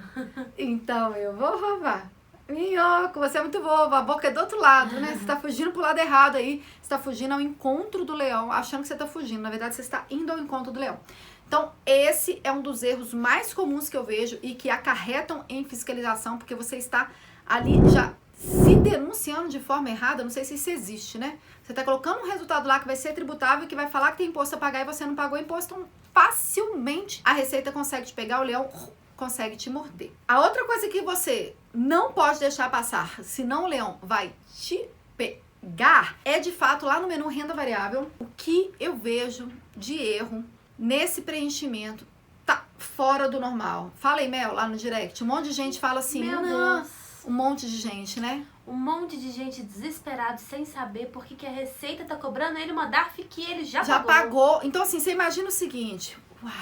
Então 0.56 1.14
eu 1.14 1.36
vou 1.36 1.60
roubar. 1.60 2.10
Minhoca, 2.48 3.20
você 3.20 3.36
é 3.36 3.42
muito 3.42 3.60
boba, 3.60 3.98
a 3.98 4.02
boca 4.02 4.26
é 4.26 4.30
do 4.30 4.40
outro 4.40 4.58
lado, 4.58 4.98
né? 4.98 5.14
Você 5.14 5.26
tá 5.26 5.36
fugindo 5.40 5.70
pro 5.70 5.82
lado 5.82 5.98
errado 5.98 6.36
aí, 6.36 6.64
você 6.80 6.88
tá 6.88 6.98
fugindo 6.98 7.34
ao 7.34 7.42
encontro 7.42 8.06
do 8.06 8.14
leão, 8.14 8.50
achando 8.50 8.80
que 8.80 8.88
você 8.88 8.96
tá 8.96 9.06
fugindo. 9.06 9.42
Na 9.42 9.50
verdade, 9.50 9.74
você 9.74 9.82
está 9.82 10.06
indo 10.08 10.32
ao 10.32 10.38
encontro 10.38 10.72
do 10.72 10.80
leão. 10.80 10.98
Então, 11.46 11.72
esse 11.84 12.40
é 12.42 12.50
um 12.50 12.62
dos 12.62 12.82
erros 12.82 13.12
mais 13.12 13.52
comuns 13.52 13.90
que 13.90 13.98
eu 13.98 14.04
vejo 14.04 14.38
e 14.42 14.54
que 14.54 14.70
acarretam 14.70 15.44
em 15.46 15.62
fiscalização, 15.62 16.38
porque 16.38 16.54
você 16.54 16.78
está 16.78 17.10
ali 17.46 17.86
já 17.90 18.14
se 18.38 18.76
denunciando 18.76 19.48
de 19.48 19.58
forma 19.58 19.90
errada, 19.90 20.22
não 20.22 20.30
sei 20.30 20.44
se 20.44 20.54
isso 20.54 20.70
existe, 20.70 21.18
né? 21.18 21.38
Você 21.62 21.72
está 21.72 21.82
colocando 21.82 22.20
um 22.20 22.30
resultado 22.30 22.66
lá 22.68 22.78
que 22.78 22.86
vai 22.86 22.96
ser 22.96 23.12
tributável, 23.12 23.66
que 23.66 23.74
vai 23.74 23.90
falar 23.90 24.12
que 24.12 24.18
tem 24.18 24.28
imposto 24.28 24.54
a 24.54 24.58
pagar 24.58 24.82
e 24.82 24.84
você 24.84 25.04
não 25.04 25.16
pagou 25.16 25.38
imposto, 25.38 25.74
então 25.74 25.88
facilmente 26.14 27.20
a 27.24 27.32
Receita 27.32 27.72
consegue 27.72 28.06
te 28.06 28.14
pegar, 28.14 28.40
o 28.40 28.44
leão 28.44 28.68
consegue 29.16 29.56
te 29.56 29.68
morder. 29.68 30.12
A 30.26 30.40
outra 30.40 30.64
coisa 30.64 30.88
que 30.88 31.02
você 31.02 31.54
não 31.74 32.12
pode 32.12 32.38
deixar 32.38 32.70
passar, 32.70 33.22
senão 33.22 33.64
o 33.64 33.68
leão 33.68 33.98
vai 34.00 34.32
te 34.54 34.88
pegar, 35.16 36.16
é 36.24 36.38
de 36.38 36.52
fato 36.52 36.86
lá 36.86 37.00
no 37.00 37.08
menu 37.08 37.26
renda 37.28 37.54
variável, 37.54 38.10
o 38.20 38.26
que 38.36 38.70
eu 38.78 38.96
vejo 38.96 39.48
de 39.76 39.94
erro 39.94 40.44
nesse 40.78 41.22
preenchimento 41.22 42.06
tá 42.46 42.64
fora 42.78 43.28
do 43.28 43.40
normal. 43.40 43.90
Fala 43.96 44.20
aí, 44.20 44.28
Mel, 44.28 44.54
lá 44.54 44.66
no 44.66 44.76
direct. 44.76 45.22
Um 45.22 45.26
monte 45.26 45.46
de 45.46 45.52
gente 45.52 45.78
fala 45.78 45.98
assim, 45.98 46.24
Meu 46.24 46.40
não, 46.40 46.76
Deus. 46.76 46.88
Um 47.28 47.32
monte 47.32 47.66
de 47.68 47.76
gente, 47.76 48.18
né? 48.20 48.46
Um 48.66 48.72
monte 48.72 49.18
de 49.18 49.30
gente 49.30 49.62
desesperado, 49.62 50.40
sem 50.40 50.64
saber 50.64 51.06
por 51.06 51.26
que, 51.26 51.34
que 51.34 51.46
a 51.46 51.50
Receita 51.50 52.02
tá 52.04 52.16
cobrando 52.16 52.58
ele 52.58 52.72
uma 52.72 52.86
DARF 52.86 53.22
que 53.24 53.42
ele 53.42 53.64
já, 53.64 53.82
Já 53.82 54.00
pagou. 54.00 54.54
pagou. 54.56 54.60
Então, 54.62 54.82
assim, 54.82 54.98
você 54.98 55.12
imagina 55.12 55.48
o 55.48 55.52
seguinte. 55.52 56.16
Uau. 56.42 56.52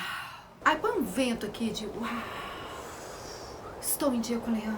Aí 0.65 0.77
põe 0.77 0.99
um 0.99 1.05
vento 1.05 1.47
aqui 1.47 1.71
de 1.71 1.87
uau. 1.87 2.05
Estou 3.81 4.13
em 4.13 4.21
dia 4.21 4.39
com 4.41 4.51
o 4.51 4.55
leão. 4.55 4.77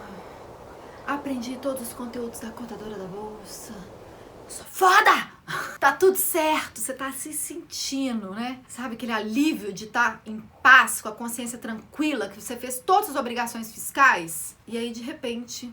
Aprendi 1.07 1.57
todos 1.57 1.81
os 1.81 1.95
conteúdos 1.95 2.39
da 2.39 2.51
contadora 2.51 2.97
da 2.99 3.07
bolsa. 3.07 3.73
Sou 4.47 4.67
foda! 4.67 5.38
Tá 5.81 5.93
tudo 5.93 6.17
certo, 6.17 6.81
você 6.81 6.93
tá 6.93 7.13
se 7.13 7.33
sentindo, 7.33 8.31
né? 8.33 8.61
Sabe 8.69 8.95
aquele 8.95 9.13
alívio 9.13 9.73
de 9.73 9.85
estar 9.85 10.21
em 10.27 10.41
paz, 10.63 11.01
com 11.01 11.09
a 11.09 11.13
consciência 11.13 11.57
tranquila, 11.57 12.29
que 12.29 12.41
você 12.41 12.57
fez 12.57 12.79
todas 12.81 13.11
as 13.11 13.17
obrigações 13.17 13.73
fiscais? 13.73 14.57
E 14.67 14.77
aí, 14.77 14.91
de 14.91 15.03
repente, 15.03 15.73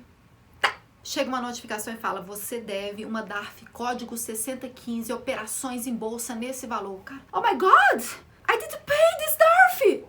tá, 0.61 0.75
chega 1.03 1.27
uma 1.27 1.41
notificação 1.41 1.93
e 1.93 1.97
fala: 1.97 2.21
você 2.21 2.61
deve 2.61 3.03
uma 3.03 3.21
DARF 3.21 3.65
código 3.73 4.15
6015 4.15 5.11
operações 5.11 5.87
em 5.87 5.95
bolsa 5.95 6.35
nesse 6.35 6.67
valor. 6.67 6.99
Cara, 7.03 7.21
oh 7.33 7.41
my 7.41 7.57
god! 7.57 8.01
I 8.47 8.57
did 8.57 8.77
pay 8.85 9.17
this 9.19 9.35
DARF! 9.37 10.05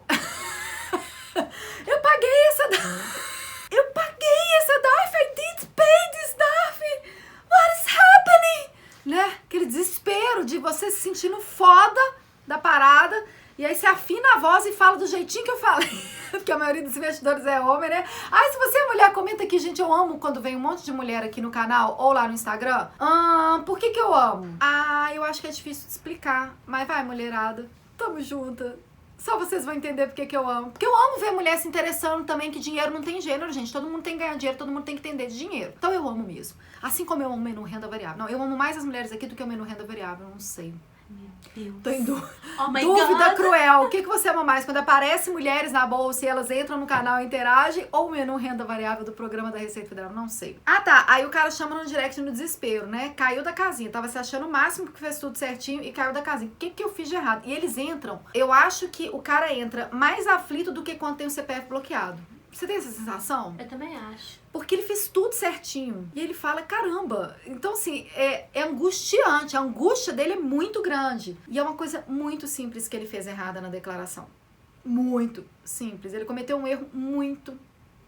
Eu 1.87 2.01
paguei 2.01 2.47
essa 2.51 2.69
DARF! 2.69 3.69
Eu 3.71 3.85
paguei 3.93 4.57
essa 4.59 4.81
DARF! 4.83 5.17
I 5.17 5.35
did 5.35 5.69
pay 5.75 6.11
this 6.13 6.35
DARF! 6.37 6.81
What 7.51 7.77
is 7.77 7.87
happening? 7.97 8.77
Né? 9.07 9.39
Aquele 9.45 9.67
desespero 9.67 10.36
de 10.47 10.59
você 10.59 10.91
se 10.91 11.01
sentindo 11.01 11.41
foda 11.41 12.01
da 12.47 12.57
parada. 12.57 13.23
E 13.59 13.65
aí 13.65 13.75
você 13.75 13.87
afina 13.87 14.35
a 14.35 14.39
voz 14.39 14.67
e 14.67 14.73
fala 14.73 14.99
do 14.99 15.07
jeitinho 15.07 15.45
que 15.45 15.51
eu 15.51 15.59
falei. 15.59 15.89
Porque 16.31 16.53
a 16.53 16.59
maioria 16.59 16.83
dos 16.83 16.97
investidores 16.97 17.45
é 17.47 17.59
homem, 17.59 17.89
né? 17.89 18.05
Ai, 18.31 18.51
se 18.51 18.59
você 18.59 18.79
é 18.79 18.87
mulher, 18.87 19.13
comenta 19.13 19.45
aqui, 19.45 19.59
gente. 19.59 19.81
Eu 19.81 19.93
amo 19.93 20.19
quando 20.19 20.41
vem 20.41 20.55
um 20.57 20.61
monte 20.61 20.85
de 20.85 20.93
mulher 20.93 21.23
aqui 21.23 21.41
no 21.41 21.51
canal 21.51 21.97
ou 21.99 22.13
lá 22.13 22.29
no 22.29 22.35
Instagram. 22.35 22.89
Ah, 23.01 23.63
por 23.65 23.79
que 23.79 23.91
que 23.91 23.99
eu 23.99 24.15
amo? 24.15 24.57
Ah, 24.61 25.11
eu 25.15 25.25
acho 25.25 25.41
que 25.41 25.47
é 25.47 25.51
difícil 25.51 25.87
de 25.87 25.93
explicar. 25.93 26.55
Mas 26.67 26.87
vai, 26.87 27.03
mulherada. 27.03 27.69
Tamo 27.97 28.21
junta. 28.21 28.79
Só 29.19 29.39
vocês 29.39 29.65
vão 29.65 29.75
entender 29.75 30.07
porque 30.07 30.27
que 30.27 30.37
eu 30.37 30.49
amo. 30.49 30.71
Porque 30.71 30.87
eu 30.87 30.95
amo 30.95 31.19
ver 31.19 31.31
mulher 31.31 31.57
se 31.59 31.67
interessando 31.67 32.25
também, 32.25 32.51
que 32.51 32.61
dinheiro 32.61 32.93
não 32.93 33.01
tem 33.01 33.21
gênero, 33.21 33.51
gente. 33.53 33.73
Todo 33.73 33.89
mundo 33.89 34.03
tem 34.03 34.15
que 34.15 34.21
ganhar 34.21 34.37
dinheiro, 34.37 34.59
todo 34.59 34.71
mundo 34.71 34.85
tem 34.85 34.97
que 34.97 35.07
entender 35.07 35.27
de 35.27 35.39
dinheiro. 35.39 35.73
Então 35.77 35.93
eu 35.93 36.07
amo 36.07 36.23
mesmo. 36.23 36.59
Assim 36.83 37.05
como 37.05 37.23
eu 37.23 37.33
amo 37.33 37.39
menu 37.39 37.63
renda 37.63 37.89
variável. 37.89 38.19
Não, 38.19 38.29
eu 38.29 38.41
amo 38.43 38.57
mais 38.57 38.77
as 38.77 38.85
mulheres 38.85 39.13
aqui 39.13 39.27
do 39.27 39.35
que 39.35 39.43
o 39.43 39.47
menu 39.47 39.65
renda 39.65 39.85
variável, 39.85 40.29
não 40.29 40.39
sei. 40.39 40.75
Deus. 41.55 41.75
Tô 41.83 41.91
em 41.91 42.05
dú- 42.05 42.23
Oh 42.59 42.71
dúvida 42.71 43.29
God. 43.29 43.37
cruel. 43.37 43.83
O 43.83 43.89
que, 43.89 44.03
que 44.03 44.09
você 44.09 44.29
ama 44.29 44.45
mais? 44.45 44.65
Quando 44.65 44.77
aparece 44.79 45.31
mulheres 45.31 45.73
na 45.73 45.87
bolsa 45.87 46.25
e 46.25 46.29
elas 46.29 46.51
entram 46.51 46.79
no 46.79 46.87
canal 46.87 47.21
e 47.21 47.25
interagem? 47.25 47.87
Ou 47.93 48.09
o 48.09 48.11
menu 48.11 48.37
renda 48.37 48.65
variável 48.65 49.05
do 49.05 49.13
programa 49.13 49.51
da 49.51 49.59
Receita 49.59 49.89
Federal? 49.89 50.11
Não 50.13 50.29
sei. 50.29 50.59
Ah, 50.67 50.81
tá. 50.81 51.05
Aí 51.09 51.25
o 51.25 51.31
cara 51.31 51.51
chama 51.51 51.77
no 51.77 51.87
direct 51.87 52.21
no 52.21 52.31
desespero, 52.33 52.87
né? 52.87 53.13
Caiu 53.17 53.43
da 53.43 53.53
casinha. 53.53 53.91
Tava 53.91 54.09
se 54.09 54.19
achando 54.19 54.47
o 54.47 54.51
máximo 54.53 54.89
que 54.89 54.99
fez 55.01 55.19
tudo 55.19 55.37
certinho 55.39 55.83
e 55.83 55.93
caiu 55.93 56.13
da 56.13 56.23
casinha. 56.23 56.51
O 56.51 56.57
que, 56.59 56.71
que 56.71 56.83
eu 56.85 56.93
fiz 56.93 57.09
de 57.09 57.15
errado? 57.17 57.43
E 57.45 57.53
eles 57.53 57.79
entram. 57.79 58.21
Eu 58.35 58.53
acho 58.53 58.89
que 58.89 59.09
o 59.11 59.21
cara 59.21 59.53
entra 59.53 59.89
mais 59.93 60.27
aflito 60.27 60.73
do 60.73 60.83
que 60.83 60.95
quando 60.95 61.17
tem 61.17 61.27
o 61.27 61.31
CPF 61.31 61.67
bloqueado. 61.69 62.19
Você 62.57 62.67
tem 62.67 62.77
essa 62.77 62.91
sensação? 62.91 63.55
Eu 63.59 63.69
também 63.69 63.95
acho. 63.95 64.41
Porque 64.51 64.75
ele 64.75 64.83
fez 64.83 65.09
tudo 65.09 65.35
certinho. 65.35 66.11
E 66.15 66.21
ele 66.21 66.33
fala, 66.33 66.63
caramba. 66.63 67.37
Então, 67.47 67.75
assim, 67.75 68.07
é, 68.15 68.47
é 68.55 68.63
angustiante. 68.63 69.55
A 69.57 69.61
angústia 69.61 70.11
dele 70.15 70.33
é 70.33 70.37
muito 70.37 70.81
grande. 70.81 71.37
E 71.49 71.59
é 71.59 71.63
uma 71.63 71.75
coisa 71.75 72.03
muito 72.09 72.47
simples 72.47 72.89
que 72.89 72.97
ele 72.97 73.07
fez 73.07 73.27
errada 73.27 73.61
na 73.61 73.69
declaração. 73.69 74.27
Muito 74.83 75.45
simples. 75.65 76.15
Ele 76.15 76.25
cometeu 76.25 76.57
um 76.57 76.67
erro 76.67 76.89
muito 76.95 77.59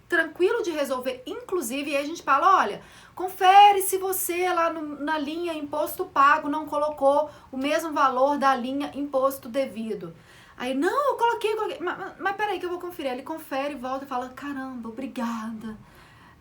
tranquilo 0.08 0.62
de 0.62 0.70
resolver. 0.70 1.22
Inclusive, 1.26 1.94
aí 1.94 2.02
a 2.02 2.06
gente 2.06 2.22
fala, 2.22 2.56
olha, 2.62 2.80
confere 3.14 3.82
se 3.82 3.98
você 3.98 4.50
lá 4.50 4.72
no- 4.72 5.04
na 5.04 5.18
linha 5.18 5.52
imposto 5.52 6.06
pago 6.06 6.48
não 6.48 6.64
colocou 6.64 7.28
o 7.52 7.58
mesmo 7.58 7.92
valor 7.92 8.38
da 8.38 8.56
linha 8.56 8.90
imposto 8.94 9.46
devido. 9.50 10.14
Aí, 10.58 10.74
não, 10.74 11.10
eu 11.12 11.16
coloquei, 11.16 11.54
coloquei. 11.54 11.78
Mas, 11.80 11.98
mas, 11.98 12.12
mas 12.18 12.36
peraí 12.36 12.58
que 12.58 12.66
eu 12.66 12.70
vou 12.70 12.80
conferir. 12.80 13.12
Ele 13.12 13.22
confere, 13.22 13.74
volta 13.74 14.04
e 14.04 14.08
fala, 14.08 14.28
caramba, 14.30 14.88
obrigada. 14.88 15.76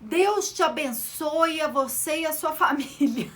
Deus 0.01 0.51
te 0.53 0.61
abençoe 0.63 1.61
a 1.61 1.67
você 1.67 2.21
e 2.21 2.25
a 2.25 2.33
sua 2.33 2.51
família. 2.53 3.29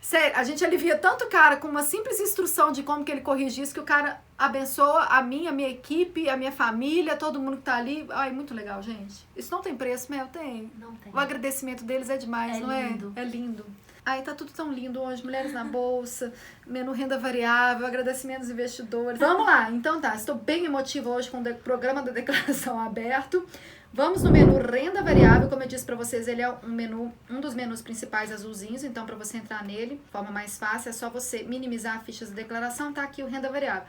Sério, 0.00 0.36
a 0.38 0.44
gente 0.44 0.64
alivia 0.64 0.98
tanto 0.98 1.24
o 1.24 1.28
cara 1.28 1.56
com 1.56 1.66
uma 1.66 1.82
simples 1.82 2.20
instrução 2.20 2.70
de 2.70 2.82
como 2.82 3.04
que 3.04 3.10
ele 3.10 3.22
corrige 3.22 3.62
isso, 3.62 3.72
que 3.72 3.80
o 3.80 3.84
cara 3.84 4.20
abençoa 4.36 5.04
a 5.06 5.22
mim, 5.22 5.46
a 5.46 5.52
minha 5.52 5.68
equipe, 5.68 6.28
a 6.28 6.36
minha 6.36 6.52
família, 6.52 7.16
todo 7.16 7.40
mundo 7.40 7.56
que 7.56 7.62
tá 7.62 7.76
ali. 7.76 8.06
Ai, 8.10 8.30
muito 8.30 8.52
legal, 8.54 8.82
gente. 8.82 9.26
Isso 9.34 9.50
não 9.50 9.62
tem 9.62 9.74
preço, 9.74 10.10
Mel? 10.12 10.26
Tem. 10.28 10.70
Não 10.78 10.94
tem. 10.96 11.12
O 11.12 11.18
agradecimento 11.18 11.84
deles 11.84 12.10
é 12.10 12.16
demais, 12.18 12.58
É 12.58 12.60
não 12.60 12.70
lindo. 12.70 13.12
é? 13.16 13.20
É 13.20 13.24
lindo. 13.24 13.64
Ai, 14.06 14.20
tá 14.20 14.34
tudo 14.34 14.52
tão 14.52 14.70
lindo 14.70 15.00
hoje. 15.00 15.24
Mulheres 15.24 15.52
na 15.52 15.64
bolsa, 15.64 16.32
menu 16.66 16.92
renda 16.92 17.18
variável, 17.18 17.86
agradecimento 17.86 18.40
aos 18.40 18.50
investidores. 18.50 19.18
Vamos 19.18 19.46
lá, 19.46 19.70
então 19.70 19.98
tá. 19.98 20.14
Estou 20.14 20.34
bem 20.34 20.66
emotiva 20.66 21.08
hoje 21.08 21.30
com 21.30 21.40
o 21.40 21.54
programa 21.54 22.02
da 22.02 22.12
declaração 22.12 22.78
aberto. 22.78 23.46
Vamos 23.94 24.22
no 24.22 24.30
menu 24.30 24.58
renda 24.58 25.02
variável. 25.02 25.48
Como 25.48 25.62
eu 25.62 25.68
disse 25.68 25.86
pra 25.86 25.96
vocês, 25.96 26.28
ele 26.28 26.42
é 26.42 26.50
um 26.50 26.68
menu, 26.68 27.14
um 27.30 27.40
dos 27.40 27.54
menus 27.54 27.80
principais 27.80 28.30
azulzinhos. 28.30 28.84
Então, 28.84 29.06
pra 29.06 29.16
você 29.16 29.38
entrar 29.38 29.64
nele, 29.64 29.98
forma 30.10 30.30
mais 30.30 30.58
fácil, 30.58 30.90
é 30.90 30.92
só 30.92 31.08
você 31.08 31.42
minimizar 31.42 31.96
a 31.96 32.00
ficha 32.00 32.26
de 32.26 32.32
declaração. 32.32 32.92
Tá 32.92 33.04
aqui 33.04 33.22
o 33.22 33.26
renda 33.26 33.48
variável. 33.50 33.84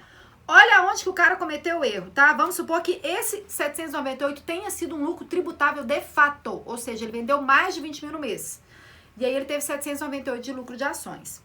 Olha 0.48 0.84
onde 0.84 1.02
que 1.04 1.10
o 1.10 1.14
cara 1.14 1.36
cometeu 1.36 1.80
o 1.80 1.84
erro, 1.84 2.12
tá? 2.12 2.32
Vamos 2.34 2.56
supor 2.56 2.82
que 2.82 3.02
esse 3.04 3.44
798 3.48 4.44
tenha 4.44 4.70
sido 4.70 4.96
um 4.96 5.04
lucro 5.04 5.26
tributável 5.26 5.84
de 5.84 6.00
fato, 6.02 6.62
ou 6.66 6.78
seja, 6.78 7.04
ele 7.04 7.12
vendeu 7.12 7.42
mais 7.42 7.74
de 7.74 7.82
20 7.82 8.06
mil 8.06 8.14
no 8.14 8.20
mês. 8.20 8.62
E 9.18 9.26
aí 9.26 9.34
ele 9.34 9.46
teve 9.46 9.62
798 9.62 10.44
de 10.44 10.54
lucro 10.54 10.76
de 10.76 10.84
ações. 10.84 11.42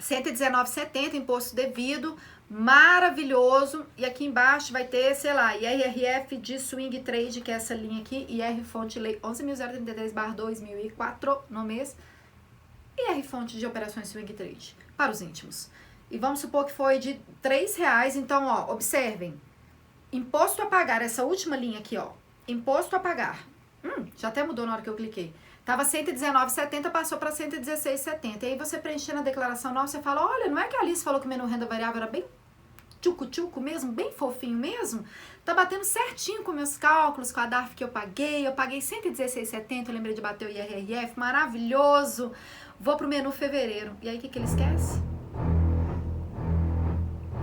119,70 0.00 1.14
imposto 1.14 1.54
devido, 1.54 2.16
maravilhoso. 2.50 3.86
E 3.96 4.04
aqui 4.04 4.26
embaixo 4.26 4.72
vai 4.72 4.84
ter, 4.84 5.14
sei 5.14 5.32
lá, 5.32 5.56
IRRF 5.56 6.36
de 6.36 6.58
Swing 6.58 7.00
Trade, 7.00 7.40
que 7.40 7.50
é 7.50 7.54
essa 7.54 7.74
linha 7.74 8.02
aqui, 8.02 8.26
IR 8.28 8.62
Fonte 8.64 8.98
Lei 8.98 9.18
11.033/2004 9.20 11.44
no 11.48 11.62
mês. 11.62 11.96
IR 12.98 13.22
Fonte 13.22 13.58
de 13.58 13.66
Operações 13.66 14.08
Swing 14.08 14.30
Trade, 14.34 14.76
para 14.96 15.12
os 15.12 15.22
íntimos. 15.22 15.70
E 16.10 16.18
vamos 16.18 16.40
supor 16.40 16.66
que 16.66 16.72
foi 16.72 16.98
de 16.98 17.18
R$ 17.42 17.66
reais. 17.78 18.16
Então, 18.16 18.46
ó, 18.46 18.70
observem. 18.70 19.40
Imposto 20.12 20.60
a 20.60 20.66
pagar, 20.66 21.00
essa 21.00 21.24
última 21.24 21.56
linha 21.56 21.78
aqui, 21.78 21.96
ó. 21.96 22.10
Imposto 22.46 22.94
a 22.94 23.00
pagar. 23.00 23.46
Hum, 23.82 24.04
já 24.18 24.28
até 24.28 24.44
mudou 24.44 24.66
na 24.66 24.74
hora 24.74 24.82
que 24.82 24.90
eu 24.90 24.94
cliquei. 24.94 25.32
Tava 25.64 25.84
119,70, 25.84 26.90
passou 26.90 27.18
para 27.18 27.30
116,70. 27.30 28.42
E 28.42 28.46
aí 28.46 28.58
você 28.58 28.78
preenchendo 28.78 29.20
a 29.20 29.22
declaração 29.22 29.72
nova, 29.72 29.86
você 29.86 30.02
fala, 30.02 30.26
olha, 30.26 30.50
não 30.50 30.58
é 30.58 30.66
que 30.66 30.76
a 30.76 30.80
Alice 30.80 31.04
falou 31.04 31.20
que 31.20 31.26
o 31.26 31.28
menu 31.28 31.46
renda 31.46 31.66
variável 31.66 32.02
era 32.02 32.10
bem 32.10 32.24
tchucu-tchucu 33.00 33.60
mesmo, 33.60 33.92
bem 33.92 34.12
fofinho 34.12 34.56
mesmo? 34.56 35.04
Tá 35.44 35.54
batendo 35.54 35.84
certinho 35.84 36.42
com 36.42 36.52
meus 36.52 36.76
cálculos, 36.76 37.30
com 37.30 37.40
a 37.40 37.46
DARF 37.46 37.76
que 37.76 37.84
eu 37.84 37.88
paguei. 37.88 38.46
Eu 38.46 38.52
paguei 38.52 38.80
116,70, 38.80 39.88
eu 39.88 39.94
lembrei 39.94 40.14
de 40.14 40.20
bater 40.20 40.48
o 40.48 40.50
IRRF, 40.50 41.16
maravilhoso. 41.16 42.32
Vou 42.80 42.96
pro 42.96 43.06
menu 43.06 43.30
fevereiro. 43.30 43.96
E 44.02 44.08
aí, 44.08 44.18
o 44.18 44.20
que, 44.20 44.28
que 44.28 44.38
ele 44.38 44.46
esquece? 44.46 45.00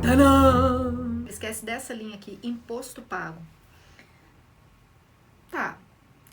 Tadã! 0.01 1.25
Esquece 1.27 1.63
dessa 1.63 1.93
linha 1.93 2.15
aqui, 2.15 2.37
imposto 2.43 3.01
pago. 3.01 3.41
Tá, 5.49 5.77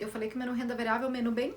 eu 0.00 0.08
falei 0.08 0.28
que 0.28 0.34
o 0.34 0.38
menu 0.38 0.52
renda 0.52 0.74
variável 0.74 1.06
é 1.06 1.08
um 1.08 1.12
menu 1.12 1.30
bem 1.30 1.54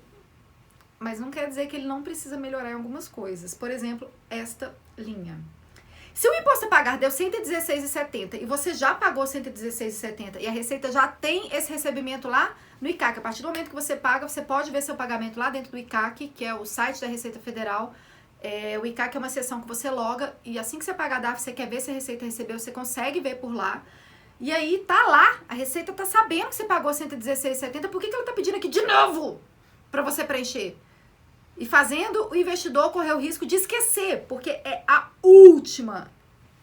mas 0.99 1.19
não 1.19 1.31
quer 1.31 1.47
dizer 1.47 1.67
que 1.67 1.77
ele 1.77 1.87
não 1.87 2.03
precisa 2.03 2.37
melhorar 2.37 2.71
em 2.71 2.73
algumas 2.73 3.07
coisas. 3.07 3.53
Por 3.53 3.71
exemplo, 3.71 4.09
esta 4.29 4.75
linha. 4.97 5.39
Se 6.13 6.27
o 6.27 6.33
imposto 6.33 6.65
a 6.65 6.67
pagar 6.67 6.97
deu 6.97 7.09
116,70 7.09 8.41
e 8.41 8.45
você 8.45 8.73
já 8.73 8.93
pagou 8.93 9.23
116,70 9.23 10.41
e 10.41 10.47
a 10.47 10.51
Receita 10.51 10.91
já 10.91 11.07
tem 11.07 11.47
esse 11.55 11.71
recebimento 11.71 12.27
lá 12.27 12.53
no 12.81 12.89
ICAC, 12.89 13.19
a 13.19 13.21
partir 13.21 13.41
do 13.41 13.47
momento 13.47 13.69
que 13.69 13.75
você 13.75 13.95
paga, 13.95 14.27
você 14.27 14.41
pode 14.41 14.69
ver 14.69 14.81
seu 14.81 14.95
pagamento 14.95 15.39
lá 15.39 15.49
dentro 15.49 15.71
do 15.71 15.77
ICAC, 15.77 16.27
que 16.35 16.43
é 16.43 16.53
o 16.53 16.65
site 16.65 16.99
da 16.99 17.07
Receita 17.07 17.39
Federal. 17.39 17.93
É, 18.41 18.77
o 18.81 18.85
ICAC 18.85 19.15
é 19.15 19.19
uma 19.19 19.29
seção 19.29 19.61
que 19.61 19.67
você 19.67 19.89
loga 19.89 20.35
e 20.43 20.59
assim 20.59 20.77
que 20.77 20.83
você 20.83 20.93
pagar 20.93 21.17
a 21.17 21.19
DAF, 21.19 21.41
você 21.41 21.53
quer 21.53 21.69
ver 21.69 21.79
se 21.79 21.89
a 21.91 21.93
Receita 21.93 22.25
recebeu, 22.25 22.59
você 22.59 22.71
consegue 22.71 23.21
ver 23.21 23.35
por 23.35 23.53
lá. 23.53 23.83
E 24.41 24.51
aí 24.51 24.79
tá 24.79 25.07
lá, 25.07 25.39
a 25.47 25.53
Receita 25.53 25.93
tá 25.93 26.05
sabendo 26.05 26.47
que 26.47 26.55
você 26.55 26.65
pagou 26.65 26.91
116,70, 26.91 27.87
por 27.87 28.01
que, 28.01 28.07
que 28.07 28.15
ela 28.15 28.25
tá 28.25 28.33
pedindo 28.33 28.55
aqui 28.55 28.67
de 28.67 28.81
novo 28.81 29.39
pra 29.89 30.01
você 30.01 30.23
preencher? 30.23 30.77
E 31.59 31.65
fazendo 31.65 32.29
o 32.31 32.35
investidor 32.35 32.89
correr 32.93 33.11
o 33.11 33.19
risco 33.19 33.45
de 33.45 33.55
esquecer, 33.55 34.25
porque 34.29 34.49
é 34.49 34.81
a 34.87 35.09
última 35.21 36.09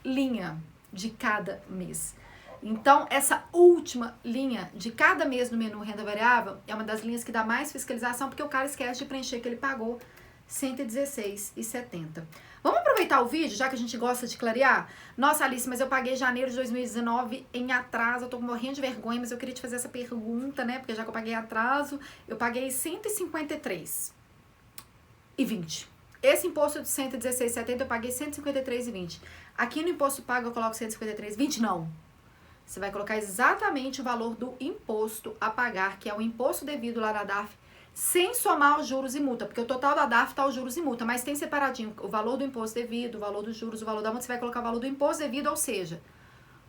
linha 0.03 0.57
de 0.91 1.11
cada 1.11 1.63
mês. 1.69 2.15
Então, 2.63 3.07
essa 3.11 3.45
última 3.53 4.19
linha 4.25 4.71
de 4.75 4.91
cada 4.91 5.27
mês 5.27 5.51
no 5.51 5.59
menu 5.59 5.81
renda 5.81 6.03
variável 6.03 6.57
é 6.67 6.75
uma 6.75 6.83
das 6.83 7.03
linhas 7.03 7.23
que 7.23 7.31
dá 7.31 7.45
mais 7.45 7.71
fiscalização, 7.71 8.31
porque 8.31 8.43
o 8.43 8.49
cara 8.49 8.65
esquece 8.65 9.01
de 9.01 9.05
preencher 9.05 9.39
que 9.41 9.47
ele 9.47 9.57
pagou 9.57 9.99
R$ 9.99 10.03
116,70. 10.49 12.25
Vamos 12.63 12.81
aproveitar 12.81 13.21
o 13.21 13.27
vídeo, 13.27 13.55
já 13.55 13.69
que 13.69 13.75
a 13.75 13.79
gente 13.79 13.99
gosta 13.99 14.27
de 14.27 14.39
clarear? 14.39 14.89
Nossa, 15.15 15.45
Alice, 15.45 15.69
mas 15.69 15.81
eu 15.81 15.89
paguei 15.89 16.17
janeiro 16.17 16.51
de 16.51 16.57
2019 16.57 17.47
em 17.53 17.71
atraso, 17.71 18.25
eu 18.25 18.29
tô 18.31 18.41
morrendo 18.41 18.77
de 18.77 18.81
vergonha, 18.81 19.21
mas 19.21 19.31
eu 19.31 19.37
queria 19.37 19.55
te 19.55 19.61
fazer 19.61 19.77
essa 19.77 19.91
pergunta, 19.91 20.65
né? 20.65 20.79
Porque 20.79 20.95
já 20.95 21.03
que 21.03 21.11
eu 21.11 21.15
paguei 21.15 21.35
atraso, 21.35 22.01
eu 22.27 22.37
paguei 22.37 22.71
153 22.71 24.16
e 25.37 25.45
20. 25.45 25.89
Esse 26.23 26.47
imposto 26.47 26.81
de 26.81 26.89
116,70 26.89 27.81
eu 27.81 27.87
paguei 27.87 28.11
153,20. 28.11 29.21
Aqui 29.57 29.83
no 29.83 29.89
imposto 29.89 30.23
pago 30.23 30.49
eu 30.49 30.53
coloco 30.53 30.75
153,20? 30.75 31.59
Não. 31.59 31.89
Você 32.67 32.81
vai 32.81 32.91
colocar 32.91 33.17
exatamente 33.17 34.01
o 34.01 34.05
valor 34.05 34.35
do 34.35 34.55
imposto 34.59 35.37
a 35.41 35.49
pagar, 35.51 35.99
que 35.99 36.09
é 36.09 36.15
o 36.15 36.21
imposto 36.21 36.65
devido 36.65 37.01
lá 37.01 37.13
na 37.13 37.23
DARF, 37.23 37.57
sem 37.95 38.35
somar 38.35 38.81
os 38.81 38.87
juros 38.87 39.15
e 39.15 39.21
multa, 39.21 39.47
porque 39.47 39.61
o 39.61 39.65
total 39.65 39.95
da 39.95 40.05
DARF 40.05 40.35
tá 40.35 40.45
os 40.45 40.55
juros 40.55 40.77
e 40.77 40.83
multa, 40.83 41.05
mas 41.05 41.23
tem 41.23 41.35
separadinho 41.35 41.95
o 42.01 42.09
valor 42.09 42.37
do 42.37 42.45
imposto 42.45 42.75
devido, 42.75 43.15
o 43.15 43.21
valor 43.21 43.43
dos 43.43 43.57
juros, 43.57 43.81
o 43.81 43.87
valor 43.87 44.03
da 44.03 44.11
multa, 44.11 44.23
você 44.23 44.29
vai 44.29 44.39
colocar 44.39 44.61
o 44.61 44.65
valor 44.65 44.81
do 44.81 44.87
imposto 44.87 45.23
devido, 45.23 45.47
ou 45.47 45.57
seja, 45.57 46.03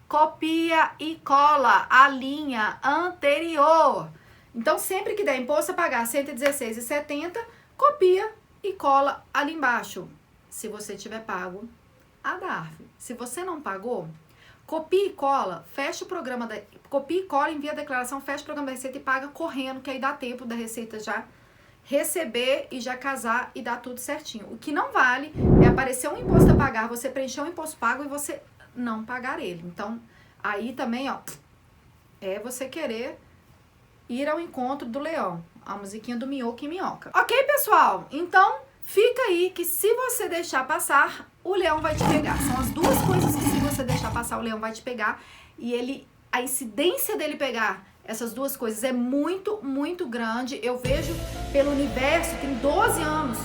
copia 0.07 0.91
e 0.99 1.15
cola 1.15 1.87
a 1.89 2.07
linha 2.07 2.79
anterior. 2.83 4.09
Então, 4.53 4.77
sempre 4.77 5.15
que 5.15 5.23
der 5.23 5.37
imposto 5.37 5.71
a 5.71 5.75
pagar 5.75 6.05
116,70, 6.05 7.37
copia 7.75 8.31
e 8.69 8.73
cola 8.73 9.25
ali 9.33 9.53
embaixo, 9.53 10.07
se 10.49 10.67
você 10.67 10.95
tiver 10.95 11.23
pago 11.23 11.67
a 12.23 12.37
DARF. 12.37 12.85
Se 12.97 13.13
você 13.13 13.43
não 13.43 13.61
pagou, 13.61 14.07
Copia 14.67 15.05
e 15.07 15.13
cola, 15.13 15.65
fecha 15.71 16.03
o 16.03 16.07
programa 16.07 16.45
da. 16.45 16.59
Copia 16.89 17.21
e 17.21 17.23
cola, 17.23 17.49
envia 17.49 17.71
a 17.71 17.75
declaração, 17.75 18.19
fecha 18.19 18.41
o 18.41 18.45
programa 18.45 18.65
da 18.65 18.73
Receita 18.73 18.97
e 18.97 19.01
paga 19.01 19.29
correndo, 19.29 19.79
que 19.79 19.89
aí 19.89 19.97
dá 19.97 20.11
tempo 20.11 20.43
da 20.43 20.55
Receita 20.55 20.99
já 20.99 21.25
receber 21.85 22.67
e 22.69 22.81
já 22.81 22.97
casar 22.97 23.49
e 23.55 23.61
dar 23.61 23.77
tudo 23.77 24.01
certinho. 24.01 24.45
O 24.51 24.57
que 24.57 24.73
não 24.73 24.91
vale 24.91 25.31
é 25.63 25.67
aparecer 25.67 26.09
um 26.09 26.17
imposto 26.17 26.51
a 26.51 26.55
pagar, 26.55 26.89
você 26.89 27.09
preencher 27.09 27.39
um 27.39 27.47
imposto 27.47 27.77
pago 27.77 28.03
e 28.03 28.09
você 28.09 28.41
não 28.75 29.05
pagar 29.05 29.39
ele. 29.39 29.63
Então, 29.65 30.01
aí 30.43 30.73
também, 30.73 31.09
ó, 31.09 31.19
é 32.19 32.37
você 32.39 32.67
querer 32.67 33.17
ir 34.09 34.27
ao 34.27 34.37
encontro 34.37 34.85
do 34.85 34.99
leão. 34.99 35.41
A 35.67 35.75
musiquinha 35.75 36.15
do 36.15 36.25
minhoca 36.25 36.63
e 36.63 36.67
minhoca. 36.69 37.11
Ok, 37.13 37.43
pessoal? 37.43 38.07
Então, 38.09 38.59
fica 38.85 39.23
aí 39.23 39.51
que 39.53 39.65
se 39.65 39.93
você 39.93 40.29
deixar 40.29 40.65
passar, 40.65 41.29
o 41.43 41.53
leão 41.53 41.81
vai 41.81 41.93
te 41.93 42.05
pegar. 42.05 42.37
São 42.37 42.57
as 42.61 42.69
duas 42.69 42.97
coisas 43.01 43.35
que 43.35 43.41
se 43.41 43.59
você 43.59 43.83
deixar 43.83 44.13
passar, 44.13 44.37
o 44.37 44.41
leão 44.41 44.61
vai 44.61 44.71
te 44.71 44.81
pegar. 44.81 45.21
E 45.59 45.73
ele, 45.73 46.07
a 46.31 46.41
incidência 46.41 47.17
dele 47.17 47.35
pegar 47.35 47.85
essas 48.05 48.33
duas 48.33 48.55
coisas 48.55 48.81
é 48.85 48.93
muito, 48.93 49.59
muito 49.61 50.07
grande. 50.07 50.57
Eu 50.63 50.77
vejo 50.77 51.13
pelo 51.51 51.71
universo, 51.71 52.33
tem 52.37 52.53
12 52.59 53.01
anos 53.01 53.37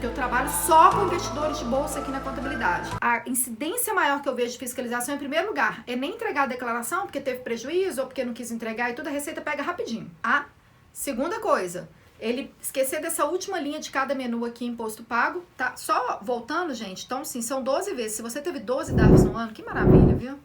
que 0.00 0.06
eu 0.06 0.14
trabalho 0.14 0.50
só 0.50 0.90
com 0.90 1.06
investidores 1.06 1.58
de 1.58 1.64
bolsa 1.64 1.98
aqui 1.98 2.12
na 2.12 2.20
contabilidade. 2.20 2.90
A 3.00 3.28
incidência 3.28 3.92
maior 3.92 4.22
que 4.22 4.28
eu 4.28 4.34
vejo 4.36 4.52
de 4.52 4.58
fiscalização, 4.58 5.16
em 5.16 5.18
primeiro 5.18 5.48
lugar, 5.48 5.82
é 5.88 5.96
nem 5.96 6.12
entregar 6.12 6.44
a 6.44 6.46
declaração 6.46 7.02
porque 7.02 7.20
teve 7.20 7.40
prejuízo 7.40 8.02
ou 8.02 8.06
porque 8.06 8.24
não 8.24 8.32
quis 8.32 8.52
entregar 8.52 8.90
e 8.90 8.94
toda 8.94 9.10
a 9.10 9.12
receita 9.12 9.40
pega 9.40 9.62
rapidinho. 9.62 10.08
A 10.22 10.44
segunda 10.94 11.40
coisa, 11.40 11.88
ele 12.20 12.54
esquecer 12.62 13.02
dessa 13.02 13.24
última 13.24 13.58
linha 13.58 13.80
de 13.80 13.90
cada 13.90 14.14
menu 14.14 14.44
aqui, 14.44 14.64
imposto 14.64 15.02
pago, 15.02 15.44
tá? 15.56 15.76
Só 15.76 16.20
voltando, 16.22 16.72
gente, 16.72 17.04
então 17.04 17.24
sim, 17.24 17.42
são 17.42 17.62
12 17.62 17.92
vezes. 17.94 18.16
Se 18.16 18.22
você 18.22 18.40
teve 18.40 18.60
12 18.60 18.94
DARFs 18.94 19.24
no 19.24 19.36
ano, 19.36 19.52
que 19.52 19.62
maravilha, 19.62 20.14
viu? 20.14 20.38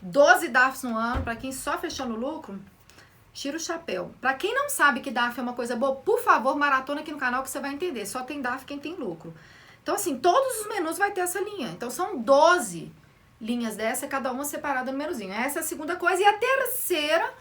12 0.00 0.48
DARFs 0.48 0.82
no 0.82 0.96
ano, 0.96 1.22
para 1.22 1.36
quem 1.36 1.52
só 1.52 1.78
fechou 1.78 2.06
no 2.06 2.16
lucro, 2.16 2.58
tira 3.34 3.58
o 3.58 3.60
chapéu. 3.60 4.10
Para 4.20 4.32
quem 4.34 4.54
não 4.54 4.70
sabe 4.70 5.00
que 5.00 5.10
DARF 5.10 5.38
é 5.38 5.42
uma 5.42 5.52
coisa 5.52 5.76
boa, 5.76 5.96
por 5.96 6.20
favor, 6.20 6.56
maratona 6.56 7.02
aqui 7.02 7.12
no 7.12 7.18
canal 7.18 7.42
que 7.42 7.50
você 7.50 7.60
vai 7.60 7.74
entender. 7.74 8.06
Só 8.06 8.22
tem 8.22 8.40
DARF 8.40 8.64
quem 8.64 8.78
tem 8.78 8.94
lucro. 8.94 9.34
Então, 9.82 9.96
assim, 9.96 10.18
todos 10.18 10.60
os 10.60 10.68
menus 10.68 10.96
vai 10.96 11.10
ter 11.10 11.20
essa 11.20 11.38
linha. 11.40 11.68
Então, 11.68 11.90
são 11.90 12.18
12 12.18 12.90
linhas 13.38 13.76
dessa, 13.76 14.06
cada 14.06 14.32
uma 14.32 14.44
separada 14.44 14.90
no 14.90 14.96
menuzinho. 14.96 15.32
Essa 15.32 15.58
é 15.58 15.60
a 15.60 15.64
segunda 15.64 15.96
coisa. 15.96 16.22
E 16.22 16.24
a 16.24 16.32
terceira 16.38 17.34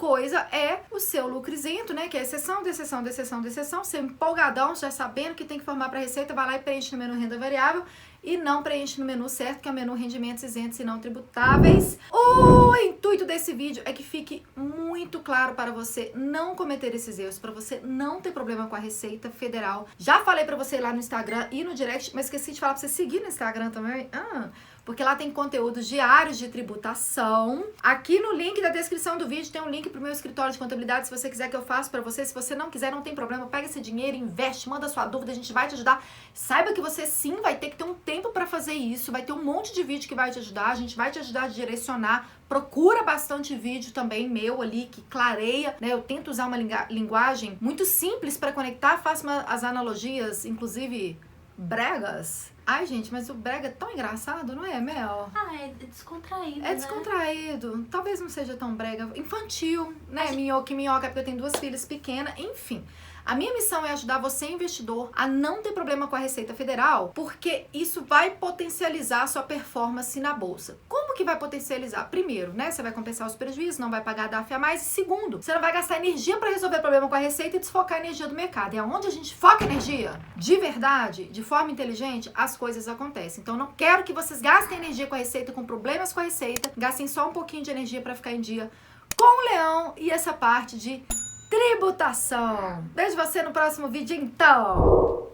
coisa 0.00 0.38
é 0.50 0.80
o 0.90 0.98
seu 0.98 1.28
lucro 1.28 1.52
isento, 1.52 1.92
né? 1.92 2.08
Que 2.08 2.16
é 2.16 2.22
exceção, 2.22 2.66
exceção, 2.66 3.06
exceção, 3.06 3.44
exceção. 3.44 3.84
Você 3.84 3.98
empolgadão, 3.98 4.74
já 4.74 4.90
sabendo 4.90 5.34
que 5.34 5.44
tem 5.44 5.58
que 5.58 5.64
formar 5.64 5.90
para 5.90 5.98
receita, 5.98 6.32
vai 6.32 6.46
lá 6.46 6.56
e 6.56 6.58
preenche 6.58 6.92
no 6.92 6.98
menu 6.98 7.20
renda 7.20 7.38
variável 7.38 7.84
e 8.22 8.36
não 8.36 8.62
preenche 8.62 9.00
no 9.00 9.06
menu 9.06 9.28
certo, 9.28 9.60
que 9.60 9.68
é 9.68 9.72
o 9.72 9.74
menu 9.74 9.94
rendimentos 9.94 10.42
isentos 10.42 10.78
e 10.78 10.84
não 10.84 10.98
tributáveis. 10.98 11.98
O 12.12 12.74
intuito 12.76 13.24
desse 13.24 13.52
vídeo 13.52 13.82
é 13.86 13.92
que 13.92 14.02
fique 14.02 14.42
muito 14.54 15.20
claro 15.20 15.54
para 15.54 15.72
você 15.72 16.12
não 16.14 16.54
cometer 16.54 16.94
esses 16.94 17.18
erros, 17.18 17.38
para 17.38 17.50
você 17.50 17.80
não 17.82 18.20
ter 18.20 18.32
problema 18.32 18.66
com 18.66 18.76
a 18.76 18.78
Receita 18.78 19.30
Federal. 19.30 19.88
Já 19.98 20.20
falei 20.24 20.44
para 20.44 20.56
você 20.56 20.78
lá 20.80 20.92
no 20.92 20.98
Instagram 20.98 21.48
e 21.50 21.64
no 21.64 21.74
direct, 21.74 22.14
mas 22.14 22.26
esqueci 22.26 22.52
de 22.52 22.60
falar 22.60 22.74
para 22.74 22.80
você 22.80 22.88
seguir 22.88 23.20
no 23.20 23.28
Instagram 23.28 23.70
também. 23.70 24.08
Ah, 24.12 24.48
porque 24.84 25.04
lá 25.04 25.14
tem 25.14 25.30
conteúdos 25.30 25.86
diários 25.86 26.38
de 26.38 26.48
tributação. 26.48 27.64
Aqui 27.82 28.18
no 28.18 28.32
link 28.32 28.60
da 28.60 28.70
descrição 28.70 29.16
do 29.16 29.28
vídeo 29.28 29.52
tem 29.52 29.62
um 29.62 29.68
link 29.68 29.88
pro 29.88 30.00
meu 30.00 30.10
escritório 30.10 30.52
de 30.52 30.58
contabilidade, 30.58 31.06
se 31.06 31.16
você 31.16 31.30
quiser 31.30 31.48
que 31.48 31.56
eu 31.56 31.62
faça 31.62 31.90
para 31.90 32.00
você. 32.00 32.24
Se 32.24 32.34
você 32.34 32.54
não 32.54 32.70
quiser, 32.70 32.90
não 32.90 33.02
tem 33.02 33.14
problema, 33.14 33.46
pega 33.46 33.66
esse 33.66 33.80
dinheiro, 33.80 34.16
investe, 34.16 34.68
manda 34.68 34.88
sua 34.88 35.06
dúvida, 35.06 35.32
a 35.32 35.34
gente 35.34 35.52
vai 35.52 35.68
te 35.68 35.74
ajudar. 35.74 36.04
Saiba 36.34 36.72
que 36.72 36.80
você 36.80 37.06
sim 37.06 37.36
vai 37.36 37.56
ter 37.56 37.70
que 37.70 37.76
ter 37.76 37.84
um 37.84 37.94
tempo 37.94 38.09
para 38.30 38.46
fazer 38.46 38.72
isso, 38.72 39.12
vai 39.12 39.22
ter 39.22 39.32
um 39.32 39.42
monte 39.42 39.72
de 39.72 39.82
vídeo 39.82 40.08
que 40.08 40.14
vai 40.14 40.30
te 40.30 40.38
ajudar, 40.38 40.70
a 40.70 40.74
gente 40.74 40.96
vai 40.96 41.10
te 41.10 41.18
ajudar 41.18 41.44
a 41.44 41.48
direcionar. 41.48 42.28
Procura 42.48 43.04
bastante 43.04 43.54
vídeo 43.54 43.92
também 43.92 44.28
meu 44.28 44.60
ali 44.60 44.88
que 44.90 45.02
clareia, 45.02 45.76
né? 45.80 45.92
Eu 45.92 46.02
tento 46.02 46.30
usar 46.30 46.46
uma 46.46 46.56
linguagem 46.90 47.56
muito 47.60 47.84
simples 47.84 48.36
para 48.36 48.52
conectar, 48.52 48.98
faço 48.98 49.22
uma, 49.22 49.42
as 49.42 49.62
analogias, 49.62 50.44
inclusive 50.44 51.18
bregas. 51.56 52.50
Ai, 52.66 52.86
gente, 52.86 53.12
mas 53.12 53.28
o 53.28 53.34
brega 53.34 53.68
é 53.68 53.70
tão 53.70 53.90
engraçado, 53.90 54.54
não 54.54 54.64
é, 54.64 54.80
Mel? 54.80 55.30
Ah, 55.34 55.54
é 55.56 55.68
descontraído. 55.84 56.64
É 56.64 56.74
descontraído. 56.74 57.76
Né? 57.78 57.84
Talvez 57.90 58.20
não 58.20 58.28
seja 58.28 58.56
tão 58.56 58.74
brega. 58.74 59.10
Infantil, 59.14 59.94
né? 60.08 60.28
Gente... 60.28 60.36
Minhoca 60.36 60.72
e 60.72 60.76
minhoca, 60.76 61.06
porque 61.08 61.18
eu 61.18 61.24
tenho 61.24 61.36
duas 61.36 61.54
filhas 61.56 61.84
pequenas, 61.84 62.32
enfim. 62.38 62.84
A 63.24 63.34
minha 63.34 63.52
missão 63.52 63.84
é 63.84 63.92
ajudar 63.92 64.18
você, 64.18 64.46
investidor, 64.46 65.10
a 65.14 65.26
não 65.26 65.62
ter 65.62 65.72
problema 65.72 66.06
com 66.06 66.16
a 66.16 66.18
Receita 66.18 66.54
Federal, 66.54 67.12
porque 67.14 67.66
isso 67.72 68.02
vai 68.02 68.30
potencializar 68.30 69.22
a 69.22 69.26
sua 69.26 69.42
performance 69.42 70.18
na 70.20 70.32
bolsa. 70.32 70.78
Como 70.88 71.14
que 71.14 71.24
vai 71.24 71.38
potencializar? 71.38 72.04
Primeiro, 72.10 72.52
né, 72.52 72.70
você 72.70 72.82
vai 72.82 72.92
compensar 72.92 73.26
os 73.26 73.34
prejuízos, 73.34 73.78
não 73.78 73.90
vai 73.90 74.00
pagar 74.02 74.28
DAF 74.28 74.52
a 74.52 74.58
mais. 74.58 74.82
E 74.82 74.86
segundo, 74.86 75.42
você 75.42 75.52
não 75.52 75.60
vai 75.60 75.72
gastar 75.72 75.98
energia 75.98 76.38
para 76.38 76.50
resolver 76.50 76.78
o 76.78 76.80
problema 76.80 77.08
com 77.08 77.14
a 77.14 77.18
Receita 77.18 77.56
e 77.56 77.60
desfocar 77.60 77.98
a 77.98 78.00
energia 78.00 78.26
do 78.26 78.34
mercado. 78.34 78.74
E 78.74 78.78
aonde 78.78 79.06
a 79.06 79.10
gente 79.10 79.34
foca 79.34 79.64
energia, 79.64 80.18
de 80.36 80.56
verdade, 80.56 81.24
de 81.24 81.42
forma 81.42 81.70
inteligente, 81.70 82.30
as 82.34 82.56
coisas 82.56 82.88
acontecem. 82.88 83.42
Então, 83.42 83.56
não 83.56 83.72
quero 83.76 84.02
que 84.02 84.12
vocês 84.12 84.40
gastem 84.40 84.78
energia 84.78 85.06
com 85.06 85.14
a 85.14 85.18
Receita, 85.18 85.52
com 85.52 85.64
problemas 85.64 86.12
com 86.12 86.20
a 86.20 86.24
Receita, 86.24 86.72
gastem 86.76 87.06
só 87.06 87.28
um 87.28 87.32
pouquinho 87.32 87.62
de 87.62 87.70
energia 87.70 88.00
para 88.00 88.14
ficar 88.14 88.32
em 88.32 88.40
dia 88.40 88.70
com 89.16 89.24
o 89.24 89.52
leão 89.52 89.94
e 89.98 90.10
essa 90.10 90.32
parte 90.32 90.78
de 90.78 91.04
tributação. 91.50 92.84
Vejo 92.94 93.16
você 93.16 93.42
no 93.42 93.50
próximo 93.50 93.88
vídeo 93.88 94.16
então. 94.16 95.28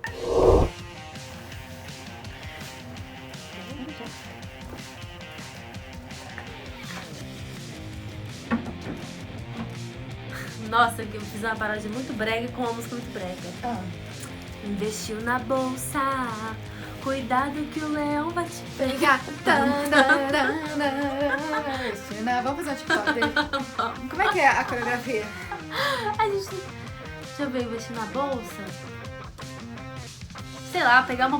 Nossa, 10.70 11.04
que 11.04 11.14
eu 11.14 11.20
fiz 11.20 11.44
uma 11.44 11.54
paródia 11.54 11.88
muito 11.90 12.12
brega 12.16 12.48
com 12.48 12.62
uma 12.62 12.72
música 12.72 12.96
muito 12.96 13.12
brega. 13.12 13.36
Ah. 13.62 13.80
Investiu 14.64 15.20
na 15.20 15.38
bolsa. 15.38 16.00
Cuidado 17.04 17.54
que 17.72 17.78
o 17.78 17.88
leão 17.88 18.30
vai 18.30 18.44
te 18.46 18.62
pegar. 18.76 19.20
Vamos 22.42 22.66
fazer 22.66 22.70
um 22.70 22.74
TikTok 22.74 23.20
Como 24.10 24.22
é 24.22 24.32
que 24.32 24.40
é 24.40 24.48
a 24.48 24.64
coreografia? 24.64 25.45
A 26.18 26.28
gente. 26.28 26.50
Deixa 27.26 27.42
eu 27.42 27.50
ver, 27.50 27.64
investir 27.64 27.94
na 27.96 28.06
bolsa. 28.06 28.64
Sei 30.72 30.82
lá, 30.82 31.02
pegar 31.02 31.26
uma. 31.26 31.38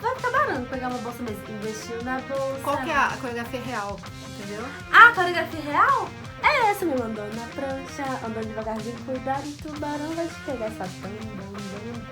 Vai 0.00 0.16
ficar 0.16 0.30
barato 0.30 0.66
pegar 0.66 0.88
uma 0.88 0.98
bolsa 0.98 1.22
mesmo. 1.22 1.42
Investiu 1.48 2.02
na 2.04 2.20
bolsa. 2.20 2.60
Qual 2.62 2.76
que 2.78 2.90
é 2.90 2.96
a 2.96 3.16
coreografia 3.20 3.60
real? 3.60 4.00
Entendeu? 4.38 4.64
Ah, 4.92 5.08
a 5.08 5.12
coreografia 5.14 5.60
real? 5.60 6.08
É 6.42 6.70
essa, 6.70 6.84
meu. 6.84 7.02
Andando 7.02 7.34
na 7.34 7.46
prancha, 7.48 8.04
andando 8.26 8.46
devagarzinho, 8.46 8.96
cuidado, 9.06 9.48
o 9.48 9.52
tubarão 9.52 10.14
vai 10.14 10.28
te 10.28 10.40
pegar. 10.44 10.68
Dam, 10.68 10.86
dam, 11.00 11.54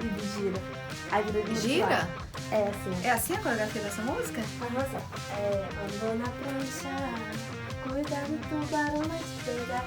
e 0.00 0.40
gira. 0.40 0.62
Aí 1.10 1.22
vira 1.24 1.54
Gira? 1.54 2.08
É 2.50 2.68
assim. 2.68 3.06
É 3.06 3.10
assim 3.10 3.34
a 3.34 3.38
coreografia 3.38 3.82
dessa 3.82 4.02
música? 4.02 4.40
Você. 4.40 4.96
É, 5.36 5.68
andou 5.84 6.16
na 6.16 6.28
prancha. 6.28 7.61
Cuidado, 7.82 8.38
tubarão 8.48 9.02
vai 9.02 9.18
te 9.18 9.44
pegar. 9.44 9.84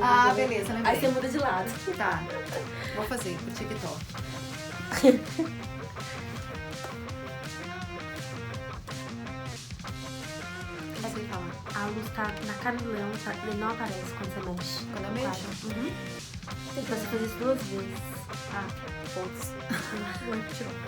Ah, 0.00 0.32
beleza, 0.34 0.72
lembrei. 0.72 0.92
Aí 0.92 1.00
você 1.00 1.08
muda 1.08 1.28
de 1.28 1.38
lado. 1.38 1.96
Tá. 1.96 2.22
Vou 2.94 3.04
fazer 3.06 3.36
pro 3.38 3.52
TikTok. 3.54 4.04
Sei 11.14 11.24
falar. 11.28 11.50
A 11.74 11.86
luz 11.86 12.08
tá 12.14 12.24
na 12.46 12.54
cara 12.54 12.76
do 12.76 12.92
leão, 12.92 13.10
tá- 13.24 13.34
ele 13.46 13.56
não 13.58 13.70
aparece 13.70 14.12
quando 14.18 14.34
você 14.34 14.40
mexe. 14.50 14.84
Quando 14.92 15.04
eu 15.04 15.12
mexo? 15.12 15.66
Uhum. 15.66 15.92
Então 16.76 16.96
você 16.96 17.06
fez 17.06 17.22
isso 17.22 17.36
duas 17.38 17.62
vezes. 17.62 17.98
Ah, 18.52 18.66
putz. 19.14 19.52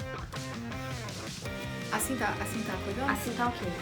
Assim 1.92 2.16
tá, 2.16 2.35
assim 2.40 2.62
tá 2.62 2.74
cuidando? 2.85 3.11
Assim 3.11 3.33
tá 3.33 3.46
ok. 3.48 3.72